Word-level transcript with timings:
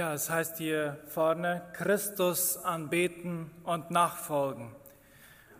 Ja, 0.00 0.14
es 0.14 0.30
heißt 0.30 0.56
hier 0.56 0.96
vorne, 1.08 1.60
Christus 1.74 2.56
anbeten 2.56 3.50
und 3.64 3.90
nachfolgen. 3.90 4.74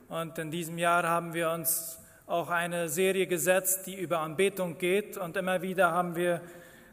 Und 0.09 0.39
in 0.39 0.51
diesem 0.51 0.79
Jahr 0.79 1.03
haben 1.03 1.35
wir 1.35 1.51
uns 1.51 1.99
auch 2.27 2.49
eine 2.49 2.89
Serie 2.89 3.27
gesetzt, 3.27 3.87
die 3.87 4.01
über 4.01 4.21
Anbetung 4.21 4.79
geht. 4.79 5.19
Und 5.19 5.37
immer 5.37 5.61
wieder 5.61 5.93
haben 5.93 6.17
wir 6.17 6.41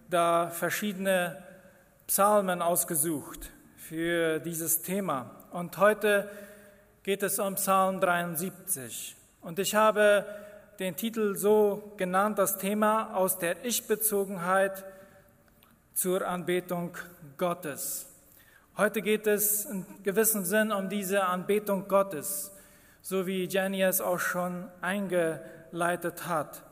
da 0.10 0.50
verschiedene 0.50 1.42
Psalmen 2.06 2.62
ausgesucht 2.62 3.50
für 3.78 4.39
dieses 4.39 4.82
Thema. 4.82 5.32
Und 5.52 5.78
heute 5.78 6.29
geht 7.04 7.24
es 7.24 7.39
um 7.39 7.56
Psalm 7.56 8.02
73. 8.02 9.16
Und 9.39 9.57
ich 9.60 9.74
habe 9.74 10.25
den 10.79 10.98
Titel 10.98 11.38
so 11.38 11.93
genannt, 11.96 12.39
das 12.39 12.57
Thema 12.57 13.16
aus 13.16 13.38
der 13.38 13.64
Ich-Bezogenheit 13.64 14.84
zur 15.98 16.28
Anbetung 16.28 16.92
Gottes. 17.37 18.11
Heute 18.77 19.01
geht 19.01 19.27
es 19.27 19.65
in 19.65 19.86
gewissem 20.04 20.43
Sinn 20.43 20.71
um 20.71 20.89
diese 20.89 21.25
Anbetung 21.25 21.87
Gottes, 21.87 22.51
so 23.01 23.27
wie 23.27 23.46
Jenny 23.46 23.83
es 23.83 24.01
auch 24.01 24.19
schon 24.19 24.68
eingeleitet 24.82 26.27
hat. 26.27 26.63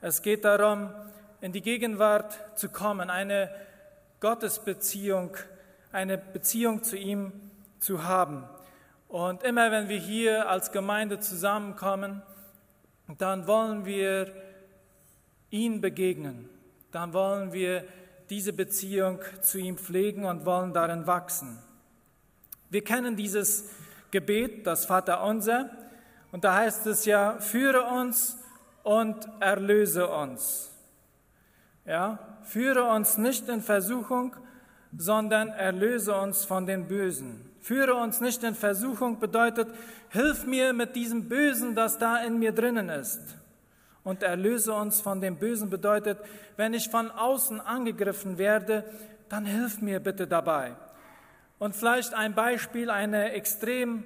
Es 0.00 0.22
geht 0.22 0.44
darum, 0.44 0.90
in 1.40 1.50
die 1.52 1.60
Gegenwart 1.60 2.38
zu 2.56 2.68
kommen, 2.68 3.10
eine 3.10 3.50
Gottesbeziehung, 4.20 5.36
eine 5.90 6.18
Beziehung 6.18 6.84
zu 6.84 6.96
ihm 6.96 7.32
zu 7.80 8.04
haben. 8.04 8.44
Und 9.08 9.42
immer 9.42 9.72
wenn 9.72 9.88
wir 9.88 9.98
hier 9.98 10.48
als 10.48 10.70
Gemeinde 10.70 11.18
zusammenkommen, 11.18 12.22
dann 13.18 13.46
wollen 13.46 13.84
wir 13.84 14.32
ihn 15.50 15.80
begegnen, 15.80 16.48
dann 16.92 17.12
wollen 17.12 17.52
wir 17.52 17.84
diese 18.30 18.52
Beziehung 18.52 19.20
zu 19.40 19.58
ihm 19.58 19.78
pflegen 19.78 20.24
und 20.24 20.44
wollen 20.44 20.72
darin 20.72 21.06
wachsen. 21.06 21.58
Wir 22.70 22.82
kennen 22.82 23.16
dieses 23.16 23.70
Gebet, 24.10 24.66
das 24.66 24.86
Vater 24.86 25.22
unser, 25.24 25.70
und 26.32 26.44
da 26.44 26.56
heißt 26.56 26.86
es 26.86 27.04
ja, 27.04 27.38
führe 27.38 27.84
uns 27.84 28.36
und 28.82 29.28
erlöse 29.40 30.08
uns. 30.08 30.70
Ja, 31.84 32.18
führe 32.42 32.84
uns 32.84 33.16
nicht 33.16 33.48
in 33.48 33.62
Versuchung, 33.62 34.36
sondern 34.96 35.48
erlöse 35.48 36.14
uns 36.14 36.44
von 36.44 36.66
den 36.66 36.88
Bösen. 36.88 37.48
Führe 37.60 37.94
uns 37.94 38.20
nicht 38.20 38.42
in 38.42 38.54
Versuchung 38.54 39.18
bedeutet, 39.18 39.68
hilf 40.10 40.46
mir 40.46 40.72
mit 40.72 40.96
diesem 40.96 41.28
Bösen, 41.28 41.74
das 41.74 41.98
da 41.98 42.18
in 42.18 42.38
mir 42.38 42.52
drinnen 42.52 42.88
ist 42.88 43.36
und 44.06 44.22
erlöse 44.22 44.72
uns 44.72 45.00
von 45.00 45.20
dem 45.20 45.36
Bösen 45.36 45.68
bedeutet, 45.68 46.18
wenn 46.56 46.74
ich 46.74 46.88
von 46.88 47.10
außen 47.10 47.60
angegriffen 47.60 48.38
werde, 48.38 48.84
dann 49.28 49.44
hilf 49.44 49.82
mir 49.82 49.98
bitte 49.98 50.28
dabei. 50.28 50.76
Und 51.58 51.74
vielleicht 51.74 52.14
ein 52.14 52.32
Beispiel, 52.32 52.88
eine, 52.88 53.32
extrem, 53.32 54.04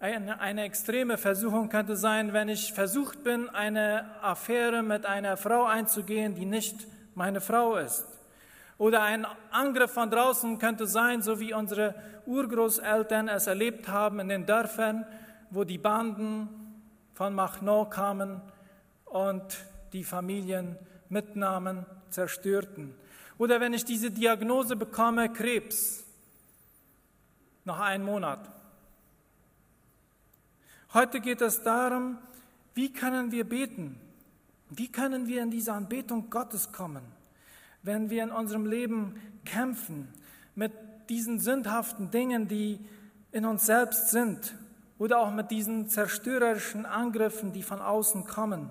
eine, 0.00 0.40
eine 0.40 0.62
extreme 0.62 1.18
Versuchung 1.18 1.68
könnte 1.68 1.94
sein, 1.94 2.32
wenn 2.32 2.48
ich 2.48 2.72
versucht 2.72 3.22
bin, 3.22 3.50
eine 3.50 4.06
Affäre 4.22 4.82
mit 4.82 5.04
einer 5.04 5.36
Frau 5.36 5.66
einzugehen, 5.66 6.34
die 6.34 6.46
nicht 6.46 6.86
meine 7.14 7.42
Frau 7.42 7.76
ist. 7.76 8.06
Oder 8.78 9.02
ein 9.02 9.26
Angriff 9.50 9.92
von 9.92 10.10
draußen 10.10 10.58
könnte 10.58 10.86
sein, 10.86 11.20
so 11.20 11.38
wie 11.38 11.52
unsere 11.52 11.94
Urgroßeltern 12.24 13.28
es 13.28 13.46
erlebt 13.46 13.88
haben 13.88 14.20
in 14.20 14.28
den 14.30 14.46
Dörfern, 14.46 15.04
wo 15.50 15.64
die 15.64 15.76
Banden 15.76 16.63
von 17.14 17.34
Machno 17.34 17.86
kamen 17.86 18.42
und 19.06 19.64
die 19.92 20.04
Familien 20.04 20.76
mitnahmen, 21.08 21.86
zerstörten. 22.10 22.94
Oder 23.38 23.60
wenn 23.60 23.72
ich 23.72 23.84
diese 23.84 24.10
Diagnose 24.10 24.76
bekomme, 24.76 25.32
Krebs, 25.32 26.04
nach 27.64 27.80
einem 27.80 28.04
Monat. 28.04 28.50
Heute 30.92 31.20
geht 31.20 31.40
es 31.40 31.62
darum, 31.62 32.18
wie 32.74 32.92
können 32.92 33.32
wir 33.32 33.48
beten? 33.48 33.98
Wie 34.70 34.90
können 34.90 35.26
wir 35.26 35.42
in 35.42 35.50
diese 35.50 35.72
Anbetung 35.72 36.30
Gottes 36.30 36.72
kommen, 36.72 37.02
wenn 37.82 38.10
wir 38.10 38.22
in 38.22 38.30
unserem 38.30 38.66
Leben 38.66 39.20
kämpfen 39.44 40.08
mit 40.54 40.72
diesen 41.08 41.38
sündhaften 41.38 42.10
Dingen, 42.10 42.48
die 42.48 42.80
in 43.32 43.44
uns 43.44 43.66
selbst 43.66 44.10
sind, 44.10 44.54
oder 45.04 45.18
auch 45.18 45.30
mit 45.30 45.50
diesen 45.50 45.86
zerstörerischen 45.86 46.86
Angriffen, 46.86 47.52
die 47.52 47.62
von 47.62 47.82
außen 47.82 48.24
kommen? 48.24 48.70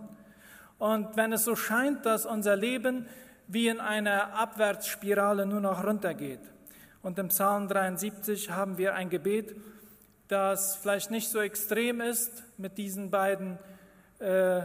Und 0.80 1.16
wenn 1.16 1.32
es 1.32 1.44
so 1.46 1.56
scheint, 1.56 2.08
dass 2.08 2.26
unser 2.26 2.56
Leben 2.56 3.06
wie 3.48 3.68
in 3.68 3.80
einer 3.80 4.34
Abwärtsspirale 4.34 5.46
nur 5.46 5.62
noch 5.62 5.86
runtergeht. 5.86 6.40
Und 7.04 7.20
im 7.20 7.28
Psalm 7.28 7.68
73 7.68 8.50
haben 8.50 8.80
wir 8.80 8.96
ein 8.96 9.12
Gebet, 9.12 9.56
das 10.28 10.76
vielleicht 10.76 11.12
nicht 11.12 11.30
so 11.30 11.40
extrem 11.40 12.02
ist 12.02 12.44
mit 12.58 12.80
diesen 12.80 13.12
beiden 13.12 13.60
äh, 14.18 14.62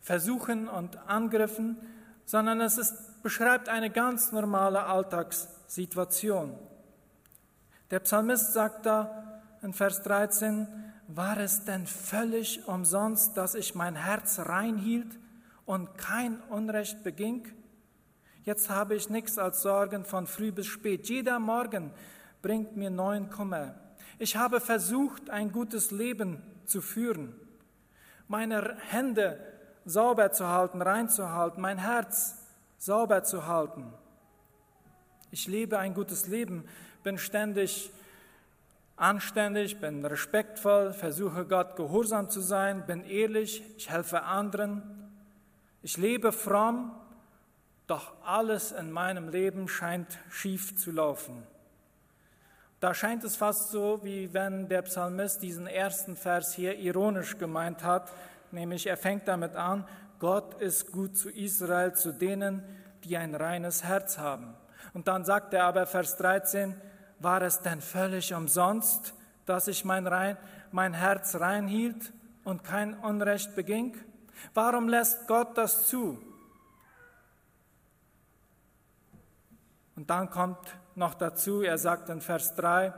Versuchen 0.00 0.66
und 0.66 0.98
Angriffen, 1.08 1.76
sondern 2.24 2.60
es 2.60 2.78
ist, 2.78 3.22
beschreibt 3.22 3.68
eine 3.68 3.90
ganz 3.90 4.32
normale 4.32 4.82
Alltagssituation. 4.82 6.58
Der 7.92 8.00
Psalmist 8.00 8.54
sagt 8.54 8.86
da 8.86 9.19
in 9.62 9.72
Vers 9.72 10.02
13, 10.02 10.68
war 11.08 11.38
es 11.38 11.64
denn 11.64 11.86
völlig 11.86 12.66
umsonst, 12.66 13.36
dass 13.36 13.54
ich 13.54 13.74
mein 13.74 13.96
Herz 13.96 14.38
reinhielt 14.38 15.18
und 15.66 15.98
kein 15.98 16.40
Unrecht 16.48 17.02
beging? 17.02 17.46
Jetzt 18.44 18.70
habe 18.70 18.94
ich 18.94 19.10
nichts 19.10 19.38
als 19.38 19.62
Sorgen 19.62 20.04
von 20.04 20.26
früh 20.26 20.50
bis 20.50 20.66
spät. 20.66 21.08
Jeder 21.08 21.38
Morgen 21.38 21.92
bringt 22.42 22.76
mir 22.76 22.90
neuen 22.90 23.28
Kummer. 23.28 23.74
Ich 24.18 24.36
habe 24.36 24.60
versucht, 24.60 25.30
ein 25.30 25.52
gutes 25.52 25.90
Leben 25.90 26.42
zu 26.64 26.80
führen, 26.80 27.34
meine 28.28 28.76
Hände 28.88 29.38
sauber 29.84 30.32
zu 30.32 30.48
halten, 30.48 30.80
reinzuhalten, 30.80 31.60
mein 31.60 31.78
Herz 31.78 32.36
sauber 32.78 33.24
zu 33.24 33.46
halten. 33.46 33.92
Ich 35.30 35.46
lebe 35.46 35.78
ein 35.78 35.94
gutes 35.94 36.26
Leben, 36.26 36.64
bin 37.02 37.18
ständig 37.18 37.90
anständig, 39.00 39.80
bin 39.80 40.04
respektvoll, 40.04 40.92
versuche 40.92 41.46
Gott 41.46 41.76
gehorsam 41.76 42.28
zu 42.28 42.40
sein, 42.40 42.84
bin 42.86 43.04
ehrlich, 43.04 43.64
ich 43.76 43.90
helfe 43.90 44.22
anderen, 44.22 44.82
ich 45.82 45.96
lebe 45.96 46.32
fromm, 46.32 46.92
doch 47.86 48.12
alles 48.24 48.72
in 48.72 48.90
meinem 48.90 49.28
Leben 49.30 49.68
scheint 49.68 50.18
schief 50.28 50.76
zu 50.76 50.92
laufen. 50.92 51.42
Da 52.78 52.94
scheint 52.94 53.24
es 53.24 53.36
fast 53.36 53.70
so, 53.70 54.00
wie 54.04 54.32
wenn 54.32 54.68
der 54.68 54.82
Psalmist 54.82 55.42
diesen 55.42 55.66
ersten 55.66 56.16
Vers 56.16 56.54
hier 56.54 56.78
ironisch 56.78 57.38
gemeint 57.38 57.82
hat, 57.82 58.12
nämlich 58.52 58.86
er 58.86 58.96
fängt 58.96 59.28
damit 59.28 59.56
an, 59.56 59.86
Gott 60.18 60.60
ist 60.60 60.92
gut 60.92 61.16
zu 61.16 61.30
Israel, 61.30 61.94
zu 61.94 62.12
denen, 62.12 62.62
die 63.04 63.16
ein 63.16 63.34
reines 63.34 63.84
Herz 63.84 64.18
haben. 64.18 64.54
Und 64.92 65.08
dann 65.08 65.24
sagt 65.24 65.54
er 65.54 65.64
aber, 65.64 65.86
Vers 65.86 66.16
13, 66.18 66.74
war 67.20 67.42
es 67.42 67.60
denn 67.60 67.80
völlig 67.80 68.34
umsonst, 68.34 69.14
dass 69.46 69.68
ich 69.68 69.84
mein, 69.84 70.06
rein, 70.06 70.36
mein 70.72 70.94
Herz 70.94 71.36
reinhielt 71.36 72.12
und 72.44 72.64
kein 72.64 72.94
Unrecht 72.98 73.54
beging? 73.54 73.96
Warum 74.54 74.88
lässt 74.88 75.28
Gott 75.28 75.56
das 75.56 75.86
zu? 75.86 76.18
Und 79.96 80.08
dann 80.08 80.30
kommt 80.30 80.58
noch 80.94 81.14
dazu, 81.14 81.60
er 81.60 81.76
sagt 81.76 82.08
in 82.08 82.22
Vers 82.22 82.54
3, 82.54 82.92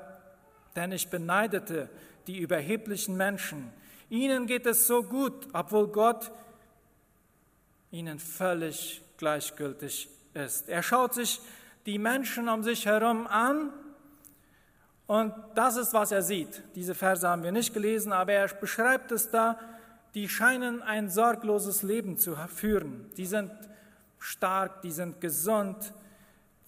denn 0.76 0.92
ich 0.92 1.10
beneidete 1.10 1.90
die 2.28 2.38
überheblichen 2.38 3.16
Menschen. 3.16 3.72
Ihnen 4.08 4.46
geht 4.46 4.66
es 4.66 4.86
so 4.86 5.02
gut, 5.02 5.48
obwohl 5.52 5.88
Gott 5.88 6.30
ihnen 7.90 8.20
völlig 8.20 9.02
gleichgültig 9.16 10.08
ist. 10.34 10.68
Er 10.68 10.82
schaut 10.82 11.14
sich 11.14 11.40
die 11.86 11.98
Menschen 11.98 12.48
um 12.48 12.62
sich 12.62 12.86
herum 12.86 13.26
an 13.26 13.72
und 15.06 15.34
das 15.54 15.76
ist, 15.76 15.92
was 15.92 16.12
er 16.12 16.22
sieht. 16.22 16.62
Diese 16.74 16.94
Verse 16.94 17.28
haben 17.28 17.42
wir 17.42 17.52
nicht 17.52 17.74
gelesen, 17.74 18.12
aber 18.12 18.32
er 18.32 18.48
beschreibt 18.48 19.12
es 19.12 19.30
da 19.30 19.58
die 20.14 20.28
scheinen 20.28 20.82
ein 20.82 21.08
sorgloses 21.08 21.82
Leben 21.82 22.18
zu 22.18 22.36
führen. 22.48 23.10
Die 23.16 23.26
sind 23.26 23.50
stark, 24.18 24.82
die 24.82 24.92
sind 24.92 25.20
gesund, 25.20 25.94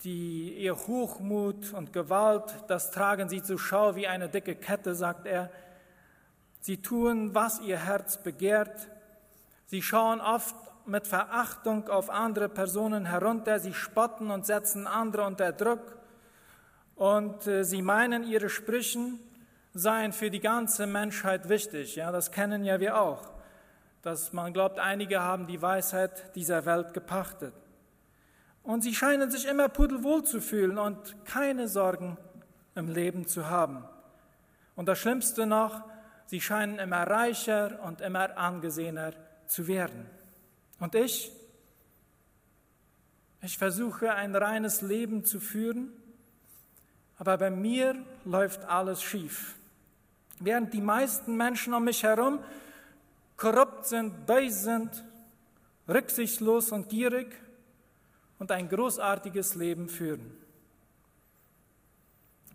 die, 0.03 0.55
ihr 0.59 0.77
Hochmut 0.77 1.73
und 1.73 1.93
Gewalt, 1.93 2.55
das 2.69 2.91
tragen 2.91 3.29
sie 3.29 3.43
zur 3.43 3.59
Schau 3.59 3.97
wie 3.97 4.07
eine 4.07 4.29
dicke 4.29 4.55
Kette, 4.55 4.95
sagt 4.95 5.27
er. 5.27 5.51
Sie 6.61 6.81
tun, 6.81 7.35
was 7.35 7.61
ihr 7.61 7.79
Herz 7.79 8.23
begehrt. 8.23 8.89
Sie 9.67 9.83
schauen 9.83 10.21
oft 10.21 10.55
mit 10.87 11.07
Verachtung 11.07 11.89
auf 11.89 12.11
andere 12.11 12.49
Personen 12.49 13.07
herunter. 13.07 13.59
Sie 13.61 13.75
spotten 13.75 14.31
und 14.31 14.47
setzen 14.47 14.87
andere 14.87 15.27
unter 15.27 15.53
Druck. 15.53 15.99
Und 16.97 17.47
äh, 17.47 17.65
sie 17.65 17.83
meinen, 17.83 18.25
ihre 18.25 18.49
Sprüchen 18.49 19.19
seien 19.73 20.13
für 20.13 20.31
die 20.31 20.41
ganze 20.41 20.87
Menschheit 20.87 21.49
wichtig. 21.49 21.97
Ja, 21.97 22.13
das 22.13 22.31
kennen 22.31 22.65
ja 22.65 22.81
wir 22.81 23.01
auch 23.01 23.35
dass 24.05 24.35
man 24.35 24.53
glaubt, 24.53 24.79
einige 24.79 25.23
haben 25.23 25.47
die 25.47 25.63
Weisheit 25.63 26.37
dieser 26.37 26.67
Welt 26.67 26.93
gepachtet. 26.93 27.55
Und 28.63 28.83
sie 28.83 28.95
scheinen 28.95 29.31
sich 29.31 29.47
immer 29.47 29.71
pudelwohl 29.71 30.25
zu 30.25 30.43
fühlen 30.43 30.77
und 30.77 31.25
keine 31.25 31.69
Sorgen 31.69 32.19
im 32.75 32.91
Leben 32.91 33.27
zu 33.27 33.49
haben. 33.49 33.83
Und 34.77 34.87
das 34.87 34.99
Schlimmste 34.99 35.47
noch, 35.47 35.83
sie 36.27 36.43
scheinen 36.43 36.79
immer 36.79 37.05
reicher 37.07 37.81
und 37.83 38.03
immer 38.03 38.37
angesehener 38.37 39.13
zu 39.47 39.69
werden. 39.69 40.05
Und 40.81 40.95
ich, 40.95 41.33
ich 43.41 43.57
versuche 43.57 44.13
ein 44.13 44.37
reines 44.37 44.83
Leben 44.83 45.25
zu 45.25 45.41
führen, 45.41 45.91
aber 47.25 47.39
bei 47.39 47.51
mir 47.51 47.97
läuft 48.27 48.67
alles 48.67 49.03
schief. 49.03 49.55
Während 50.41 50.75
die 50.75 50.83
meisten 50.83 51.39
Menschen 51.39 51.73
um 51.73 51.85
mich 51.85 52.03
herum 52.03 52.39
korrupt 53.39 53.87
sind, 53.87 54.27
böse 54.27 54.59
sind, 54.59 55.05
rücksichtslos 55.89 56.71
und 56.71 56.91
gierig 56.91 57.29
und 58.39 58.53
ein 58.53 58.69
großartiges 58.69 59.55
Leben 59.55 59.89
führen. 59.89 60.37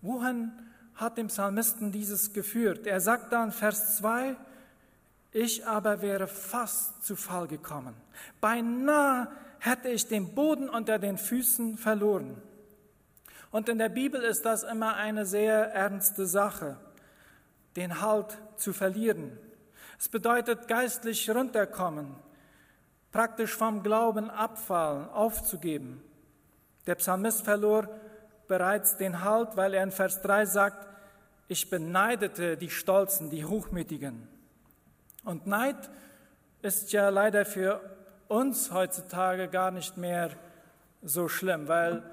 Wohin 0.04 0.52
hat 0.94 1.18
dem 1.18 1.28
Psalmisten 1.28 1.92
dieses 1.92 2.32
geführt? 2.32 2.86
Er 2.86 3.02
sagt 3.02 3.34
dann 3.34 3.52
Vers 3.52 3.98
2, 3.98 4.36
ich 5.32 5.66
aber 5.66 6.04
wäre 6.04 6.28
fast 6.28 7.04
zu 7.04 7.16
Fall 7.16 7.48
gekommen. 7.48 7.96
Beinahe 8.40 9.30
hätte 9.58 9.90
ich 9.90 10.08
den 10.08 10.36
Boden 10.36 10.70
unter 10.70 11.00
den 11.00 11.18
Füßen 11.18 11.80
verloren. 11.80 12.40
Und 13.52 13.68
in 13.68 13.80
der 13.80 13.90
Bibel 13.90 14.22
ist 14.22 14.46
das 14.46 14.64
immer 14.64 14.96
eine 14.96 15.26
sehr 15.26 15.74
ernste 15.74 16.26
Sache, 16.28 16.78
den 17.76 18.02
Halt 18.02 18.38
zu 18.58 18.74
verlieren. 18.74 19.38
Es 19.98 20.08
bedeutet 20.08 20.68
geistlich 20.68 21.30
runterkommen, 21.30 22.16
praktisch 23.12 23.56
vom 23.56 23.82
Glauben 23.82 24.30
abfallen, 24.30 25.10
aufzugeben. 25.10 26.02
Der 26.86 26.96
Psalmist 26.96 27.44
verlor 27.44 27.90
bereits 28.48 28.98
den 28.98 29.24
Halt, 29.24 29.58
weil 29.58 29.74
er 29.74 29.84
in 29.84 29.92
Vers 29.92 30.22
3 30.22 30.46
sagt, 30.46 30.88
ich 31.48 31.70
beneidete 31.70 32.58
die 32.58 32.70
Stolzen, 32.70 33.30
die 33.30 33.46
Hochmütigen. 33.46 34.28
Und 35.24 35.48
Neid 35.48 35.90
ist 36.62 36.92
ja 36.92 37.10
leider 37.10 37.46
für 37.46 37.82
uns 38.28 38.72
heutzutage 38.72 39.48
gar 39.48 39.72
nicht 39.72 39.98
mehr 39.98 40.30
so 41.02 41.28
schlimm, 41.28 41.68
weil 41.68 42.04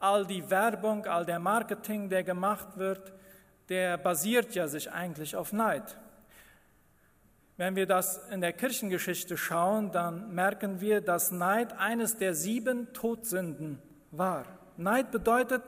all 0.00 0.26
die 0.26 0.50
Werbung, 0.50 1.06
all 1.06 1.24
der 1.24 1.38
Marketing, 1.38 2.08
der 2.08 2.22
gemacht 2.22 2.76
wird, 2.76 3.12
der 3.68 3.98
basiert 3.98 4.54
ja 4.54 4.68
sich 4.68 4.92
eigentlich 4.92 5.36
auf 5.36 5.52
Neid. 5.52 5.98
Wenn 7.56 7.74
wir 7.74 7.86
das 7.86 8.18
in 8.30 8.40
der 8.42 8.52
Kirchengeschichte 8.52 9.36
schauen, 9.36 9.90
dann 9.90 10.34
merken 10.34 10.80
wir, 10.80 11.00
dass 11.00 11.30
Neid 11.30 11.72
eines 11.78 12.18
der 12.18 12.34
sieben 12.34 12.92
Todsünden 12.92 13.80
war. 14.10 14.44
Neid 14.76 15.10
bedeutet, 15.10 15.62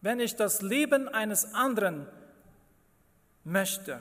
wenn 0.00 0.20
ich 0.20 0.36
das 0.36 0.62
Leben 0.62 1.08
eines 1.08 1.52
anderen 1.54 2.06
möchte. 3.44 4.00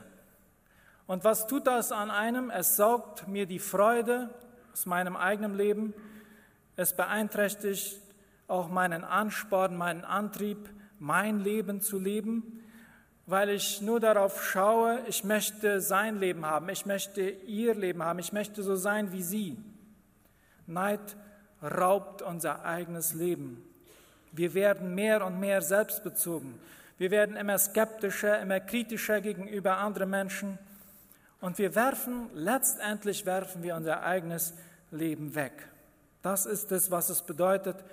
Und 1.06 1.26
was 1.26 1.48
tut 1.48 1.68
das 1.68 1.92
an 1.92 2.12
einem? 2.12 2.50
Es 2.50 2.78
saugt 2.78 3.28
mir 3.28 3.46
die 3.46 3.60
Freude 3.60 4.30
aus 4.72 4.86
meinem 4.86 5.18
eigenen 5.18 5.56
Leben. 5.56 5.94
Es 6.78 6.94
beeinträchtigt 6.94 8.03
auch 8.48 8.70
meinen 8.70 9.04
Ansporn, 9.04 9.76
meinen 9.76 10.04
Antrieb, 10.04 10.70
mein 11.00 11.40
Leben 11.40 11.82
zu 11.82 12.00
leben 12.00 12.64
weil 13.26 13.50
ich 13.50 13.82
nur 13.82 14.00
darauf 14.00 14.44
schaue, 14.44 15.00
ich 15.08 15.24
möchte 15.24 15.80
sein 15.80 16.20
Leben 16.20 16.46
haben, 16.46 16.70
ich 16.70 16.86
möchte 16.86 17.22
ihr 17.22 17.74
Leben 17.74 18.04
haben, 18.04 18.20
ich 18.20 18.34
möchte 18.34 18.64
so 18.64 18.76
sein 18.76 19.12
wie 19.12 19.24
sie. 19.24 19.58
Neid 20.68 21.16
raubt 21.62 22.22
unser 22.22 22.66
eigenes 22.66 23.14
Leben. 23.14 23.64
Wir 24.34 24.54
werden 24.54 24.94
mehr 24.96 25.26
und 25.26 25.40
mehr 25.40 25.62
selbstbezogen. 25.62 26.60
Wir 26.98 27.12
werden 27.12 27.36
immer 27.38 27.58
skeptischer, 27.58 28.42
immer 28.42 28.60
kritischer 28.60 29.22
gegenüber 29.22 29.78
anderen 29.78 30.10
Menschen. 30.10 30.58
Und 31.40 31.58
wir 31.58 31.76
werfen, 31.76 32.30
letztendlich 32.34 33.26
werfen 33.26 33.64
wir 33.64 33.76
unser 33.76 34.04
eigenes 34.04 34.54
Leben 34.92 35.36
weg. 35.36 35.70
Das 36.22 36.46
ist 36.46 36.72
es, 36.72 36.92
was 36.92 37.10
es 37.10 37.22
bedeutet, 37.22 37.84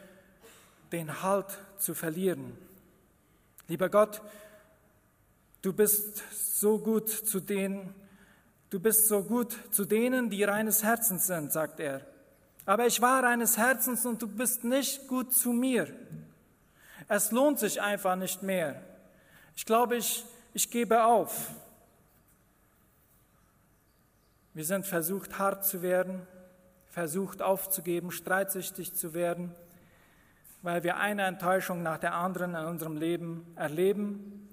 den 0.92 1.22
Halt 1.22 1.58
zu 1.78 1.94
verlieren. 1.94 2.56
Lieber 3.68 3.88
Gott, 3.88 4.20
Du 5.62 5.74
bist 5.74 6.22
so 6.58 6.78
gut 6.78 7.10
zu 7.10 7.38
denen, 7.38 7.94
du 8.70 8.80
bist 8.80 9.08
so 9.08 9.22
gut 9.22 9.54
zu 9.70 9.84
denen, 9.84 10.30
die 10.30 10.42
reines 10.44 10.82
Herzens 10.82 11.26
sind, 11.26 11.52
sagt 11.52 11.80
er. 11.80 12.00
Aber 12.64 12.86
ich 12.86 13.00
war 13.02 13.22
reines 13.22 13.58
Herzens 13.58 14.06
und 14.06 14.22
du 14.22 14.26
bist 14.26 14.64
nicht 14.64 15.06
gut 15.06 15.34
zu 15.34 15.52
mir. 15.52 15.88
Es 17.08 17.30
lohnt 17.30 17.58
sich 17.58 17.80
einfach 17.80 18.16
nicht 18.16 18.42
mehr. 18.42 18.80
Ich 19.54 19.66
glaube, 19.66 19.96
ich, 19.96 20.24
ich 20.54 20.70
gebe 20.70 21.04
auf. 21.04 21.50
Wir 24.54 24.64
sind 24.64 24.86
versucht, 24.86 25.38
hart 25.38 25.66
zu 25.66 25.82
werden, 25.82 26.26
versucht 26.90 27.42
aufzugeben, 27.42 28.10
streitsüchtig 28.12 28.94
zu 28.94 29.12
werden, 29.12 29.54
weil 30.62 30.82
wir 30.82 30.96
eine 30.96 31.22
Enttäuschung 31.22 31.82
nach 31.82 31.98
der 31.98 32.14
anderen 32.14 32.54
in 32.54 32.64
unserem 32.64 32.96
Leben 32.96 33.46
erleben 33.56 34.48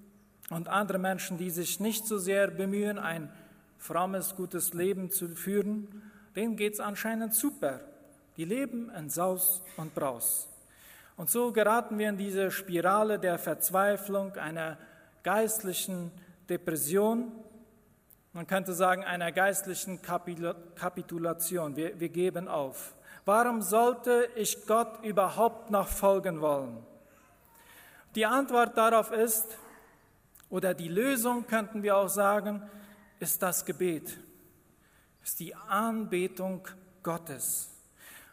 und 0.50 0.69
andere 0.69 1.00
Menschen, 1.00 1.38
die 1.38 1.50
sich 1.50 1.80
nicht 1.80 2.07
so 2.07 2.18
sehr 2.18 2.48
bemühen, 2.48 2.98
ein 2.98 3.30
frommes, 3.77 4.36
gutes 4.36 4.74
Leben 4.74 5.12
zu 5.12 5.27
führen, 5.30 6.12
denen 6.36 6.56
geht 6.56 6.74
es 6.74 6.80
anscheinend 6.80 7.33
super. 7.33 7.81
Die 8.38 8.45
leben 8.45 8.89
in 8.92 9.09
Saus 9.09 9.63
und 9.77 9.94
Braus. 9.95 10.48
Und 11.15 11.30
so 11.30 11.51
geraten 11.51 11.98
wir 11.98 12.09
in 12.09 12.18
diese 12.18 12.51
Spirale 12.51 13.19
der 13.19 13.39
Verzweiflung, 13.39 14.33
einer 14.33 14.77
geistlichen 15.24 16.12
Depression, 16.48 17.31
man 18.38 18.45
könnte 18.45 18.74
sagen 18.74 19.04
einer 19.04 19.31
geistlichen 19.31 20.00
Kapitulation. 20.04 21.75
Wir, 21.75 22.00
wir 22.00 22.09
geben 22.09 22.48
auf. 22.48 22.94
Warum 23.27 23.62
sollte 23.62 24.29
ich 24.35 24.65
Gott 24.65 25.03
überhaupt 25.03 25.69
noch 25.69 25.89
folgen 25.89 26.39
wollen? 26.39 26.77
Die 28.15 28.25
Antwort 28.25 28.77
darauf 28.77 29.12
ist, 29.12 29.57
oder 30.50 30.74
die 30.74 30.88
Lösung, 30.88 31.45
könnten 31.45 31.83
wir 31.83 31.97
auch 31.97 32.07
sagen, 32.07 32.61
ist 33.19 33.44
das 33.44 33.66
Gebet, 33.66 34.18
ist 35.21 35.42
die 35.42 35.54
Anbetung 35.54 36.69
Gottes. 37.04 37.69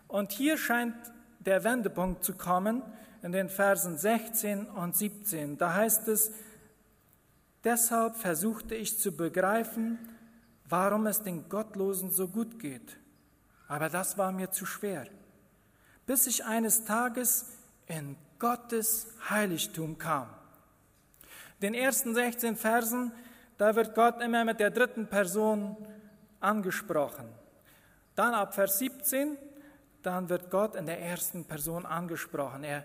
Und 0.07 0.31
hier 0.31 0.57
scheint 0.57 0.95
der 1.41 1.65
Wendepunkt 1.65 2.23
zu 2.23 2.35
kommen 2.35 2.81
in 3.21 3.33
den 3.33 3.49
Versen 3.49 3.99
16 3.99 4.67
und 4.67 4.95
17. 4.95 5.59
Da 5.59 5.75
heißt 5.75 6.07
es, 6.07 6.31
deshalb 7.65 8.15
versuchte 8.15 8.77
ich 8.77 8.97
zu 8.97 9.11
begreifen, 9.11 9.99
warum 10.69 11.09
es 11.09 11.21
den 11.21 11.49
Gottlosen 11.49 12.13
so 12.13 12.29
gut 12.29 12.61
geht. 12.61 12.97
Aber 13.75 13.89
das 13.89 14.17
war 14.17 14.31
mir 14.31 14.51
zu 14.51 14.67
schwer, 14.67 15.07
bis 16.07 16.27
ich 16.27 16.45
eines 16.45 16.85
Tages 16.85 17.47
in 17.87 18.17
Gottes 18.39 19.07
Heiligtum 19.29 19.99
kam 19.99 20.29
den 21.65 21.75
ersten 21.75 22.15
16 22.15 22.57
Versen, 22.57 23.11
da 23.57 23.75
wird 23.75 23.95
Gott 23.95 24.21
immer 24.21 24.45
mit 24.45 24.61
der 24.61 24.71
dritten 24.71 25.07
Person 25.07 25.77
angesprochen. 26.39 27.27
Dann 28.15 28.35
ab 28.35 28.55
Vers 28.55 28.79
17, 28.79 29.39
dann 30.03 30.29
wird 30.29 30.51
Gott 30.51 30.77
in 30.77 30.85
der 30.85 31.01
ersten 31.01 31.45
Person 31.45 31.87
angesprochen. 31.87 32.65
Er, 32.65 32.85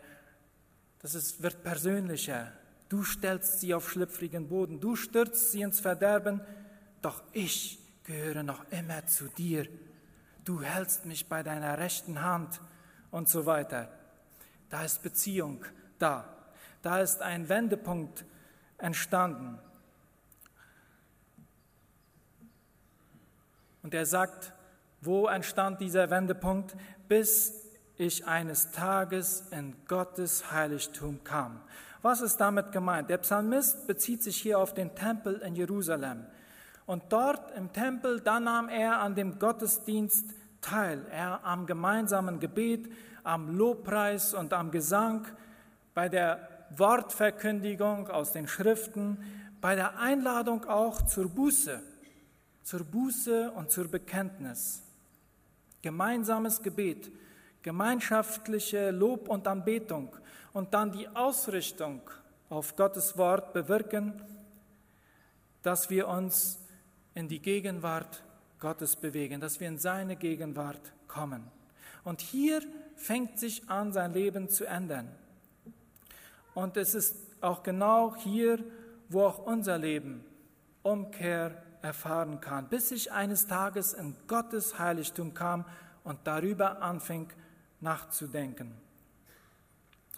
das 1.01 1.13
ist, 1.13 1.43
wird 1.43 1.61
persönlicher. 1.61 2.53
Du 2.87 3.03
stellst 3.03 3.59
sie 3.59 3.73
auf 3.73 3.91
schlüpfrigen 3.91 4.47
Boden, 4.47 4.79
du 4.79 4.95
stürzt 4.95 5.51
sie 5.51 5.61
ins 5.61 5.81
Verderben, 5.81 6.39
doch 7.01 7.21
ich 7.33 7.79
gehöre 8.05 8.43
noch 8.43 8.63
immer 8.71 9.05
zu 9.05 9.25
dir. 9.27 9.67
Du 10.43 10.61
hältst 10.61 11.05
mich 11.05 11.27
bei 11.27 11.43
deiner 11.43 11.77
rechten 11.77 12.21
Hand 12.21 12.59
und 13.11 13.29
so 13.29 13.45
weiter. 13.45 13.89
Da 14.69 14.83
ist 14.83 15.03
Beziehung 15.03 15.65
da. 15.97 16.25
Da 16.81 16.99
ist 16.99 17.21
ein 17.21 17.49
Wendepunkt 17.49 18.25
entstanden. 18.77 19.59
Und 23.83 23.93
er 23.93 24.05
sagt, 24.05 24.53
wo 25.01 25.27
entstand 25.27 25.81
dieser 25.81 26.09
Wendepunkt? 26.09 26.75
Bis 27.07 27.53
ich 27.97 28.25
eines 28.25 28.71
Tages 28.71 29.43
in 29.51 29.75
Gottes 29.87 30.51
Heiligtum 30.51 31.23
kam. 31.23 31.61
Was 32.01 32.21
ist 32.21 32.37
damit 32.37 32.71
gemeint? 32.71 33.09
Der 33.09 33.17
Psalmist 33.17 33.87
bezieht 33.87 34.23
sich 34.23 34.37
hier 34.37 34.59
auf 34.59 34.73
den 34.73 34.95
Tempel 34.95 35.35
in 35.39 35.55
Jerusalem. 35.55 36.25
Und 36.89 37.03
dort 37.09 37.51
im 37.51 37.71
Tempel, 37.71 38.19
da 38.19 38.39
nahm 38.39 38.67
er 38.67 38.99
an 38.99 39.13
dem 39.13 39.37
Gottesdienst 39.37 40.33
teil. 40.59 41.05
Er 41.11 41.45
am 41.45 41.67
gemeinsamen 41.67 42.39
Gebet, 42.39 42.91
am 43.23 43.55
Lobpreis 43.55 44.33
und 44.33 44.53
am 44.53 44.71
Gesang, 44.71 45.27
bei 45.93 46.09
der 46.09 46.49
Wortverkündigung 46.75 48.07
aus 48.07 48.31
den 48.31 48.47
Schriften, 48.47 49.23
bei 49.61 49.75
der 49.75 49.99
Einladung 49.99 50.65
auch 50.65 51.03
zur 51.03 51.29
Buße, 51.29 51.79
zur 52.63 52.83
Buße 52.85 53.51
und 53.51 53.69
zur 53.69 53.87
Bekenntnis. 53.87 54.81
Gemeinsames 55.83 56.63
Gebet, 56.63 57.11
gemeinschaftliche 57.61 58.89
Lob 58.89 59.29
und 59.29 59.47
Anbetung 59.47 60.15
und 60.53 60.73
dann 60.73 60.91
die 60.91 61.07
Ausrichtung 61.09 62.01
auf 62.49 62.75
Gottes 62.75 63.15
Wort 63.15 63.53
bewirken, 63.53 64.19
dass 65.61 65.91
wir 65.91 66.07
uns 66.07 66.57
in 67.19 67.27
die 67.27 67.41
Gegenwart 67.41 68.23
Gottes 68.59 68.95
bewegen, 68.95 69.39
dass 69.39 69.59
wir 69.59 69.67
in 69.67 69.77
seine 69.77 70.15
Gegenwart 70.15 70.93
kommen. 71.07 71.43
Und 72.03 72.21
hier 72.21 72.61
fängt 72.95 73.37
sich 73.39 73.69
an, 73.69 73.91
sein 73.91 74.13
Leben 74.13 74.49
zu 74.49 74.65
ändern. 74.65 75.09
Und 76.53 76.77
es 76.77 76.95
ist 76.95 77.15
auch 77.41 77.61
genau 77.61 78.15
hier, 78.15 78.63
wo 79.09 79.23
auch 79.23 79.45
unser 79.45 79.77
Leben 79.77 80.23
Umkehr 80.81 81.61
erfahren 81.81 82.41
kann, 82.41 82.69
bis 82.69 82.91
ich 82.91 83.11
eines 83.11 83.47
Tages 83.47 83.93
in 83.93 84.15
Gottes 84.27 84.79
Heiligtum 84.79 85.33
kam 85.33 85.65
und 86.03 86.19
darüber 86.25 86.81
anfing 86.81 87.29
nachzudenken. 87.81 88.73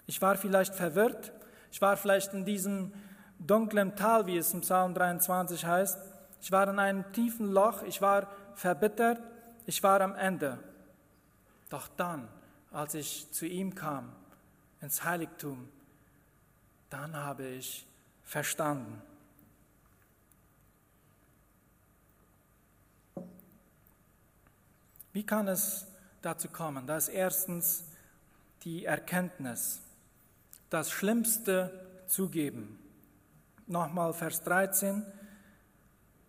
Ich 0.06 0.20
war 0.20 0.36
vielleicht 0.36 0.74
verwirrt, 0.74 1.32
ich 1.70 1.80
war 1.80 1.96
vielleicht 1.96 2.32
in 2.34 2.44
diesem 2.44 2.92
dunklen 3.38 3.96
Tal, 3.96 4.26
wie 4.26 4.36
es 4.36 4.52
im 4.52 4.60
Psalm 4.60 4.94
23 4.94 5.64
heißt, 5.64 6.11
ich 6.42 6.50
war 6.50 6.68
in 6.68 6.80
einem 6.80 7.12
tiefen 7.12 7.52
Loch, 7.52 7.82
ich 7.84 8.02
war 8.02 8.26
verbittert, 8.56 9.22
ich 9.64 9.80
war 9.84 10.00
am 10.00 10.16
Ende. 10.16 10.58
Doch 11.70 11.86
dann, 11.96 12.28
als 12.72 12.94
ich 12.94 13.30
zu 13.30 13.46
ihm 13.46 13.76
kam, 13.76 14.12
ins 14.80 15.04
Heiligtum, 15.04 15.68
dann 16.90 17.16
habe 17.16 17.46
ich 17.46 17.86
verstanden. 18.24 19.00
Wie 25.12 25.24
kann 25.24 25.46
es 25.46 25.86
dazu 26.22 26.48
kommen? 26.48 26.88
Da 26.88 26.96
ist 26.96 27.08
erstens 27.08 27.84
die 28.64 28.84
Erkenntnis, 28.84 29.80
das 30.70 30.90
Schlimmste 30.90 31.86
zugeben. 32.08 32.80
Nochmal 33.68 34.12
Vers 34.12 34.42
13. 34.42 35.06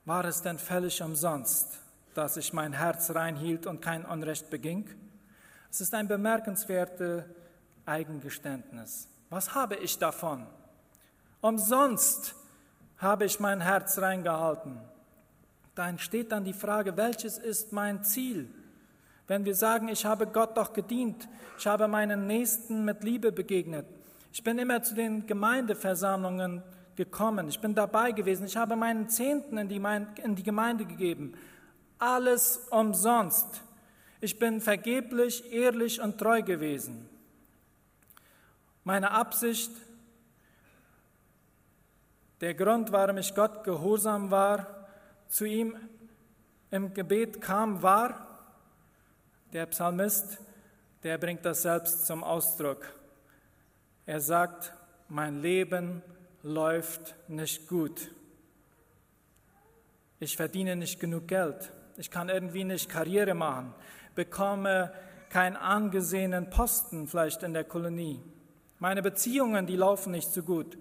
War 0.06 0.26
es 0.26 0.42
denn 0.42 0.60
völlig 0.60 1.02
umsonst, 1.02 1.80
dass 2.14 2.36
ich 2.36 2.52
mein 2.52 2.74
Herz 2.74 3.12
reinhielt 3.12 3.66
und 3.66 3.82
kein 3.82 4.04
Unrecht 4.04 4.50
beging? 4.50 4.90
Es 5.72 5.80
ist 5.80 5.94
ein 5.94 6.10
bemerkenswertes 6.10 7.24
Eigengeständnis. 7.86 9.08
Was 9.30 9.56
habe 9.56 9.76
ich 9.76 9.98
davon? 9.98 10.46
Umsonst 11.40 12.36
habe 12.98 13.26
ich 13.26 13.40
mein 13.40 13.62
Herz 13.62 13.98
reingehalten. 13.98 14.78
Da 15.74 15.88
entsteht 15.88 16.32
dann 16.34 16.44
die 16.44 16.54
Frage, 16.54 16.98
welches 16.98 17.38
ist 17.38 17.72
mein 17.72 18.04
Ziel? 18.04 18.50
Wenn 19.28 19.46
wir 19.46 19.56
sagen, 19.56 19.88
ich 19.88 20.06
habe 20.06 20.28
Gott 20.28 20.58
doch 20.58 20.74
gedient, 20.74 21.30
ich 21.58 21.66
habe 21.66 21.88
meinen 21.88 22.28
Nächsten 22.28 22.84
mit 22.84 23.04
Liebe 23.04 23.32
begegnet, 23.32 23.86
ich 24.34 24.44
bin 24.44 24.58
immer 24.58 24.84
zu 24.84 24.96
den 24.96 25.26
Gemeindeversammlungen 25.28 26.62
gekommen, 26.96 27.48
ich 27.48 27.60
bin 27.60 27.76
dabei 27.76 28.12
gewesen, 28.12 28.46
ich 28.46 28.58
habe 28.58 28.76
meinen 28.76 29.10
Zehnten 29.10 29.58
in 29.58 29.68
die, 29.68 29.82
in 30.24 30.36
die 30.36 30.44
Gemeinde 30.44 30.86
gegeben, 30.86 31.34
alles 31.98 32.68
umsonst. 32.70 33.62
Ich 34.22 34.40
bin 34.40 34.62
vergeblich, 34.62 35.52
ehrlich 35.52 36.02
und 36.02 36.18
treu 36.18 36.42
gewesen. 36.42 37.10
Meine 38.84 39.12
Absicht, 39.12 39.72
der 42.42 42.54
Grund, 42.54 42.92
warum 42.92 43.18
ich 43.18 43.34
Gott 43.34 43.64
gehorsam 43.64 44.32
war, 44.32 44.88
zu 45.28 45.46
ihm 45.46 45.76
im 46.72 46.94
Gebet 46.94 47.42
kam, 47.42 47.82
war, 47.82 48.28
der 49.54 49.66
Psalmist, 49.68 50.40
der 51.04 51.18
bringt 51.18 51.46
das 51.46 51.62
selbst 51.62 52.06
zum 52.06 52.24
Ausdruck. 52.24 52.86
Er 54.06 54.20
sagt, 54.20 54.74
mein 55.08 55.42
Leben 55.42 56.02
läuft 56.44 57.16
nicht 57.30 57.68
gut. 57.68 58.12
Ich 60.20 60.38
verdiene 60.38 60.76
nicht 60.76 61.00
genug 61.00 61.28
Geld. 61.28 61.72
Ich 61.98 62.12
kann 62.12 62.30
irgendwie 62.30 62.64
nicht 62.64 62.90
Karriere 62.90 63.34
machen, 63.34 63.74
bekomme 64.16 64.94
keinen 65.30 65.56
angesehenen 65.56 66.50
Posten 66.50 67.08
vielleicht 67.08 67.44
in 67.44 67.54
der 67.54 67.64
Kolonie. 67.64 68.22
Meine 68.80 69.02
Beziehungen, 69.02 69.66
die 69.66 69.76
laufen 69.76 70.12
nicht 70.12 70.30
so 70.30 70.44
gut. 70.44 70.78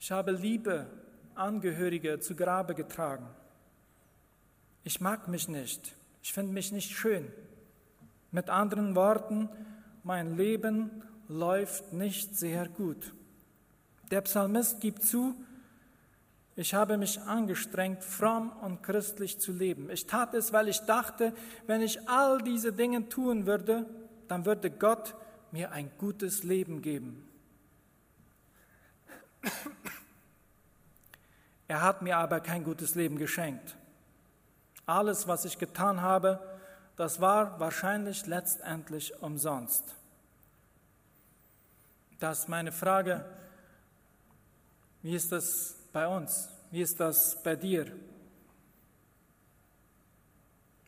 Ich 0.00 0.10
habe 0.12 0.30
liebe 0.30 0.86
Angehörige 1.34 2.20
zu 2.20 2.34
Grabe 2.34 2.74
getragen. 2.74 3.28
Ich 4.84 5.00
mag 5.00 5.28
mich 5.28 5.48
nicht. 5.48 5.94
Ich 6.22 6.32
finde 6.32 6.52
mich 6.52 6.72
nicht 6.72 6.90
schön. 6.90 7.30
Mit 8.30 8.50
anderen 8.50 8.94
Worten, 8.94 9.48
mein 10.04 10.36
Leben 10.36 11.02
läuft 11.28 11.92
nicht 11.92 12.36
sehr 12.36 12.68
gut. 12.68 13.12
Der 14.10 14.22
Psalmist 14.22 14.80
gibt 14.80 15.04
zu, 15.04 15.34
ich 16.56 16.74
habe 16.74 16.96
mich 16.96 17.20
angestrengt, 17.20 18.02
fromm 18.02 18.50
und 18.62 18.82
christlich 18.82 19.38
zu 19.38 19.52
leben. 19.52 19.90
Ich 19.90 20.06
tat 20.06 20.34
es, 20.34 20.52
weil 20.52 20.68
ich 20.68 20.80
dachte, 20.80 21.32
wenn 21.66 21.82
ich 21.82 22.08
all 22.08 22.42
diese 22.42 22.72
Dinge 22.72 23.08
tun 23.08 23.46
würde, 23.46 23.86
dann 24.26 24.44
würde 24.44 24.70
Gott 24.70 25.14
mir 25.52 25.70
ein 25.70 25.90
gutes 25.98 26.42
Leben 26.42 26.82
geben. 26.82 27.28
Er 31.68 31.82
hat 31.82 32.02
mir 32.02 32.16
aber 32.16 32.40
kein 32.40 32.64
gutes 32.64 32.94
Leben 32.94 33.18
geschenkt. 33.18 33.76
Alles, 34.86 35.28
was 35.28 35.44
ich 35.44 35.58
getan 35.58 36.00
habe, 36.00 36.40
das 36.96 37.20
war 37.20 37.60
wahrscheinlich 37.60 38.26
letztendlich 38.26 39.22
umsonst. 39.22 39.84
Das 42.18 42.40
ist 42.40 42.48
meine 42.48 42.72
Frage, 42.72 43.24
wie 45.02 45.14
ist 45.14 45.32
das 45.32 45.76
bei 45.92 46.06
uns? 46.06 46.48
Wie 46.70 46.82
ist 46.82 46.98
das 47.00 47.42
bei 47.42 47.56
dir? 47.56 47.86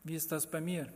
Wie 0.05 0.15
ist 0.15 0.33
das 0.33 0.47
bei 0.47 0.61
mir? 0.61 0.89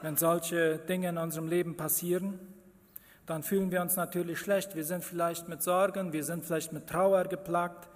Wenn 0.00 0.16
solche 0.16 0.78
Dinge 0.78 1.08
in 1.08 1.18
unserem 1.18 1.48
Leben 1.48 1.76
passieren, 1.76 2.38
dann 3.26 3.42
fühlen 3.42 3.70
wir 3.70 3.80
uns 3.80 3.96
natürlich 3.96 4.38
schlecht. 4.38 4.74
Wir 4.74 4.84
sind 4.84 5.02
vielleicht 5.02 5.48
mit 5.48 5.62
Sorgen, 5.62 6.12
wir 6.12 6.24
sind 6.24 6.44
vielleicht 6.44 6.72
mit 6.72 6.86
Trauer 6.86 7.24
geplagt, 7.24 7.88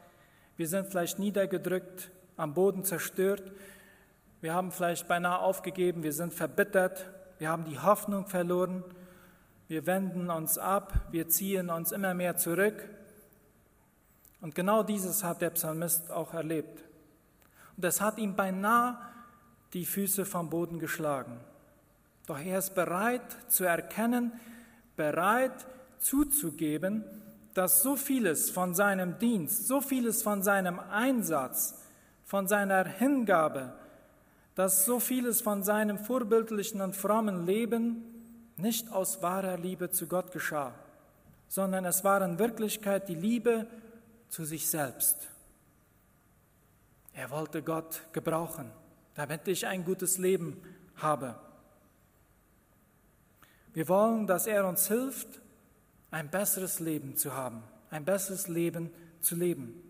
wir 0.56 0.68
sind 0.68 0.86
vielleicht 0.88 1.18
niedergedrückt, 1.18 2.10
am 2.36 2.54
Boden 2.54 2.84
zerstört, 2.84 3.52
wir 4.40 4.54
haben 4.54 4.72
vielleicht 4.72 5.06
beinahe 5.08 5.40
aufgegeben, 5.40 6.02
wir 6.02 6.12
sind 6.12 6.32
verbittert, 6.32 7.10
wir 7.38 7.50
haben 7.50 7.64
die 7.64 7.78
Hoffnung 7.78 8.26
verloren, 8.26 8.84
wir 9.68 9.86
wenden 9.86 10.30
uns 10.30 10.56
ab, 10.56 10.94
wir 11.10 11.28
ziehen 11.28 11.68
uns 11.68 11.92
immer 11.92 12.14
mehr 12.14 12.36
zurück. 12.36 12.88
Und 14.40 14.54
genau 14.54 14.82
dieses 14.82 15.22
hat 15.22 15.42
der 15.42 15.50
Psalmist 15.50 16.10
auch 16.10 16.32
erlebt. 16.32 16.82
Und 17.76 17.84
es 17.84 18.00
hat 18.00 18.18
ihm 18.18 18.34
beinahe 18.34 18.96
die 19.74 19.84
Füße 19.84 20.24
vom 20.24 20.48
Boden 20.48 20.78
geschlagen. 20.78 21.38
Doch 22.26 22.38
er 22.38 22.58
ist 22.58 22.74
bereit 22.74 23.36
zu 23.48 23.64
erkennen, 23.64 24.32
bereit 24.96 25.66
zuzugeben, 25.98 27.04
dass 27.52 27.82
so 27.82 27.96
vieles 27.96 28.50
von 28.50 28.74
seinem 28.74 29.18
Dienst, 29.18 29.66
so 29.66 29.80
vieles 29.80 30.22
von 30.22 30.42
seinem 30.42 30.78
Einsatz, 30.78 31.74
von 32.24 32.48
seiner 32.48 32.84
Hingabe, 32.84 33.74
dass 34.54 34.84
so 34.86 34.98
vieles 34.98 35.40
von 35.40 35.62
seinem 35.62 35.98
vorbildlichen 35.98 36.80
und 36.80 36.96
frommen 36.96 37.46
Leben 37.46 38.17
nicht 38.58 38.92
aus 38.92 39.22
wahrer 39.22 39.56
Liebe 39.56 39.90
zu 39.90 40.06
Gott 40.06 40.32
geschah, 40.32 40.74
sondern 41.48 41.84
es 41.84 42.04
war 42.04 42.22
in 42.22 42.38
Wirklichkeit 42.38 43.08
die 43.08 43.14
Liebe 43.14 43.66
zu 44.28 44.44
sich 44.44 44.68
selbst. 44.68 45.28
Er 47.12 47.30
wollte 47.30 47.62
Gott 47.62 48.02
gebrauchen, 48.12 48.70
damit 49.14 49.48
ich 49.48 49.66
ein 49.66 49.84
gutes 49.84 50.18
Leben 50.18 50.62
habe. 50.96 51.34
Wir 53.72 53.88
wollen, 53.88 54.26
dass 54.26 54.46
er 54.46 54.66
uns 54.66 54.88
hilft, 54.88 55.40
ein 56.10 56.30
besseres 56.30 56.80
Leben 56.80 57.16
zu 57.16 57.34
haben, 57.34 57.62
ein 57.90 58.04
besseres 58.04 58.48
Leben 58.48 58.90
zu 59.20 59.34
leben. 59.34 59.82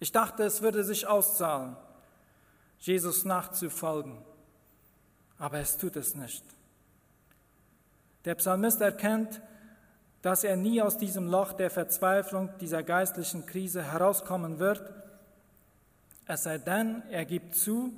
Ich 0.00 0.12
dachte, 0.12 0.44
es 0.44 0.62
würde 0.62 0.84
sich 0.84 1.06
auszahlen, 1.06 1.76
Jesus 2.78 3.24
nachzufolgen, 3.24 4.18
aber 5.38 5.58
es 5.58 5.76
tut 5.76 5.96
es 5.96 6.14
nicht. 6.14 6.44
Der 8.28 8.34
Psalmist 8.34 8.82
erkennt, 8.82 9.40
dass 10.20 10.44
er 10.44 10.54
nie 10.54 10.82
aus 10.82 10.98
diesem 10.98 11.28
Loch 11.28 11.54
der 11.54 11.70
Verzweiflung, 11.70 12.50
dieser 12.60 12.82
geistlichen 12.82 13.46
Krise 13.46 13.82
herauskommen 13.82 14.58
wird, 14.58 14.82
es 16.26 16.42
sei 16.42 16.58
denn, 16.58 17.02
er 17.08 17.24
gibt 17.24 17.54
zu, 17.54 17.90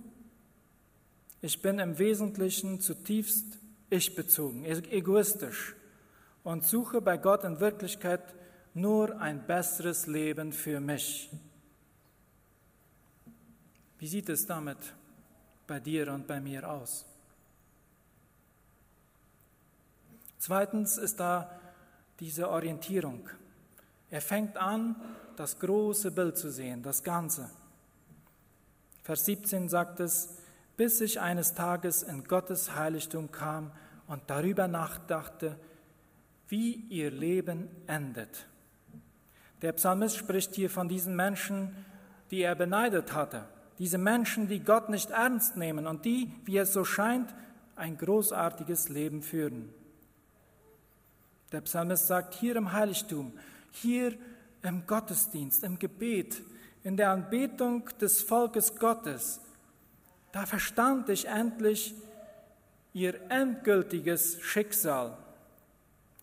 ich 1.41 1.61
bin 1.61 1.81
im 1.81 1.99
Wesentlichen 1.99 2.81
zutiefst 2.81 3.59
ich 3.89 4.15
bezogen, 4.15 4.65
egoistisch 4.65 5.75
und 6.45 6.65
suche 6.65 7.01
bei 7.01 7.17
Gott 7.17 7.43
in 7.43 7.59
Wirklichkeit 7.59 8.23
nur 8.73 9.21
ein 9.21 9.45
besseres 9.49 10.07
Leben 10.07 10.53
für 10.53 10.79
mich. 10.79 11.29
Wie 13.99 14.07
sieht 14.07 14.29
es 14.29 14.47
damit 14.47 14.79
bei 15.67 15.81
dir 15.81 16.13
und 16.13 16.29
bei 16.29 16.41
mir 16.41 16.71
aus? 16.71 17.05
Zweitens 20.41 20.97
ist 20.97 21.21
da 21.21 21.51
diese 22.19 22.49
Orientierung. 22.49 23.29
Er 24.09 24.23
fängt 24.23 24.57
an, 24.57 24.97
das 25.37 25.59
große 25.59 26.11
Bild 26.13 26.39
zu 26.39 26.51
sehen, 26.51 26.83
das 26.83 27.03
Ganze. 27.03 27.51
Vers 29.03 29.27
17 29.27 29.69
sagt 29.69 30.01
es, 30.01 30.31
bis 30.79 31.03
ich 31.03 31.21
eines 31.21 31.53
Tages 31.53 32.03
in 32.03 32.25
Gottes 32.25 32.75
Heiligtum 32.75 33.31
kam 33.31 33.71
und 34.07 34.23
darüber 34.29 34.67
nachdachte, 34.67 35.57
wie 36.49 36.87
ihr 36.89 37.11
Leben 37.11 37.69
endet. 37.87 38.47
Der 39.61 39.73
Psalmist 39.73 40.17
spricht 40.17 40.55
hier 40.55 40.71
von 40.71 40.89
diesen 40.89 41.15
Menschen, 41.15 41.85
die 42.31 42.41
er 42.41 42.55
beneidet 42.55 43.13
hatte. 43.13 43.45
Diese 43.79 43.99
Menschen, 43.99 44.49
die 44.49 44.61
Gott 44.61 44.89
nicht 44.89 45.11
ernst 45.11 45.59
nehmen 45.59 45.87
und 45.87 46.07
die, 46.07 46.33
wie 46.47 46.57
es 46.57 46.73
so 46.73 46.83
scheint, 46.83 47.35
ein 47.77 47.99
großartiges 47.99 48.89
Leben 48.89 49.21
führen. 49.21 49.75
Der 51.53 51.61
Psalmist 51.63 52.07
sagt, 52.07 52.35
hier 52.35 52.57
im 52.57 52.73
Heiligtum, 52.73 53.33
hier 53.73 54.15
im 54.63 54.87
Gottesdienst, 54.87 55.65
im 55.65 55.79
Gebet, 55.79 56.43
in 56.83 56.97
der 56.97 57.11
Anbetung 57.11 57.89
des 58.01 58.23
Volkes 58.23 58.77
Gottes, 58.77 59.41
da 60.33 60.47
verstand 60.47 61.09
ich 61.09 61.27
endlich 61.27 61.95
ihr 62.93 63.21
endgültiges 63.31 64.41
Schicksal. 64.41 65.17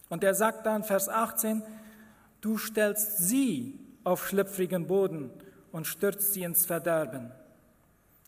Und 0.10 0.24
er 0.24 0.34
sagt 0.34 0.66
dann, 0.66 0.84
Vers 0.84 1.10
18, 1.10 1.62
du 2.42 2.58
stellst 2.58 3.18
sie 3.18 3.80
auf 4.04 4.28
schlüpfrigen 4.28 4.88
Boden 4.88 5.30
und 5.72 5.88
stürzt 5.88 6.34
sie 6.34 6.44
ins 6.44 6.66
Verderben. 6.66 7.32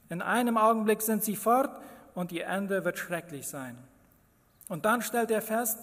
In 0.09 0.21
einem 0.21 0.57
Augenblick 0.57 1.01
sind 1.01 1.23
sie 1.23 1.35
fort 1.35 1.79
und 2.15 2.31
ihr 2.31 2.47
Ende 2.47 2.83
wird 2.83 2.97
schrecklich 2.97 3.47
sein. 3.47 3.77
Und 4.67 4.85
dann 4.85 5.01
stellt 5.01 5.31
er 5.31 5.41
fest, 5.41 5.79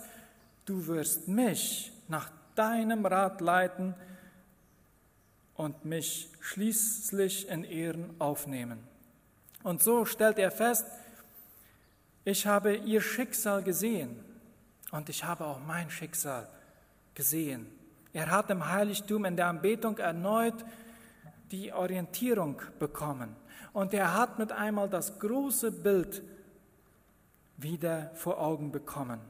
du 0.66 0.87
wirst 0.87 1.28
mich 1.28 1.92
nach 2.08 2.30
deinem 2.54 3.06
Rat 3.06 3.40
leiten 3.40 3.94
und 5.54 5.85
mich 5.85 6.30
schließlich 6.40 7.49
in 7.49 7.64
Ehren 7.64 8.14
aufnehmen. 8.18 8.78
Und 9.62 9.82
so 9.82 10.04
stellt 10.04 10.38
er 10.38 10.50
fest, 10.50 10.87
ich 12.25 12.46
habe 12.46 12.76
ihr 12.76 13.00
Schicksal 13.00 13.62
gesehen 13.62 14.23
und 14.90 15.08
ich 15.08 15.25
habe 15.25 15.46
auch 15.46 15.61
mein 15.61 15.90
Schicksal 15.90 16.49
gesehen. 17.14 17.66
Er 18.12 18.30
hat 18.30 18.50
im 18.50 18.68
Heiligtum 18.68 19.25
in 19.25 19.37
der 19.37 19.46
Anbetung 19.46 19.99
erneut 19.99 20.64
die 21.50 21.73
Orientierung 21.73 22.61
bekommen 22.78 23.37
und 23.73 23.94
er 23.94 24.14
hat 24.14 24.38
mit 24.38 24.52
einmal 24.52 24.88
das 24.88 25.18
große 25.18 25.70
Bild 25.70 26.23
wieder 27.56 28.11
vor 28.14 28.40
Augen 28.40 28.73
bekommen. 28.73 29.20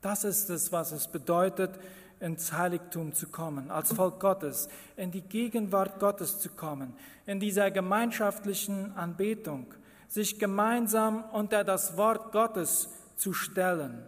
Das 0.00 0.24
ist 0.24 0.50
es, 0.50 0.70
was 0.72 0.92
es 0.92 1.08
bedeutet, 1.08 1.78
ins 2.20 2.52
Heiligtum 2.52 3.12
zu 3.12 3.28
kommen, 3.28 3.70
als 3.70 3.92
Volk 3.92 4.20
Gottes, 4.20 4.68
in 4.96 5.10
die 5.10 5.20
Gegenwart 5.20 6.00
Gottes 6.00 6.40
zu 6.40 6.50
kommen, 6.50 6.94
in 7.26 7.40
dieser 7.40 7.70
gemeinschaftlichen 7.70 8.96
Anbetung, 8.96 9.66
sich 10.08 10.38
gemeinsam 10.38 11.24
unter 11.32 11.64
das 11.64 11.96
Wort 11.96 12.32
Gottes 12.32 12.88
zu 13.16 13.32
stellen. 13.32 14.02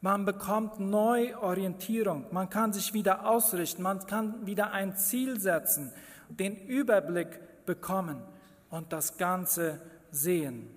Man 0.00 0.24
bekommt 0.24 0.78
neu 0.80 1.36
Orientierung, 1.38 2.26
man 2.30 2.50
kann 2.50 2.72
sich 2.72 2.92
wieder 2.92 3.26
ausrichten, 3.28 3.82
man 3.82 4.06
kann 4.06 4.46
wieder 4.46 4.72
ein 4.72 4.96
Ziel 4.96 5.40
setzen, 5.40 5.92
den 6.28 6.56
Überblick 6.56 7.40
bekommen 7.64 8.22
und 8.70 8.92
das 8.92 9.16
Ganze 9.16 9.80
sehen. 10.10 10.75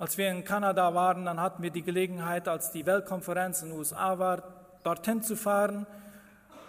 Als 0.00 0.16
wir 0.16 0.30
in 0.30 0.44
Kanada 0.44 0.94
waren, 0.94 1.24
dann 1.24 1.40
hatten 1.40 1.60
wir 1.60 1.70
die 1.70 1.82
Gelegenheit, 1.82 2.46
als 2.46 2.70
die 2.70 2.86
Weltkonferenz 2.86 3.62
in 3.62 3.70
den 3.70 3.78
USA 3.78 4.16
war, 4.20 4.44
dorthin 4.84 5.24
zu 5.24 5.34
fahren. 5.34 5.88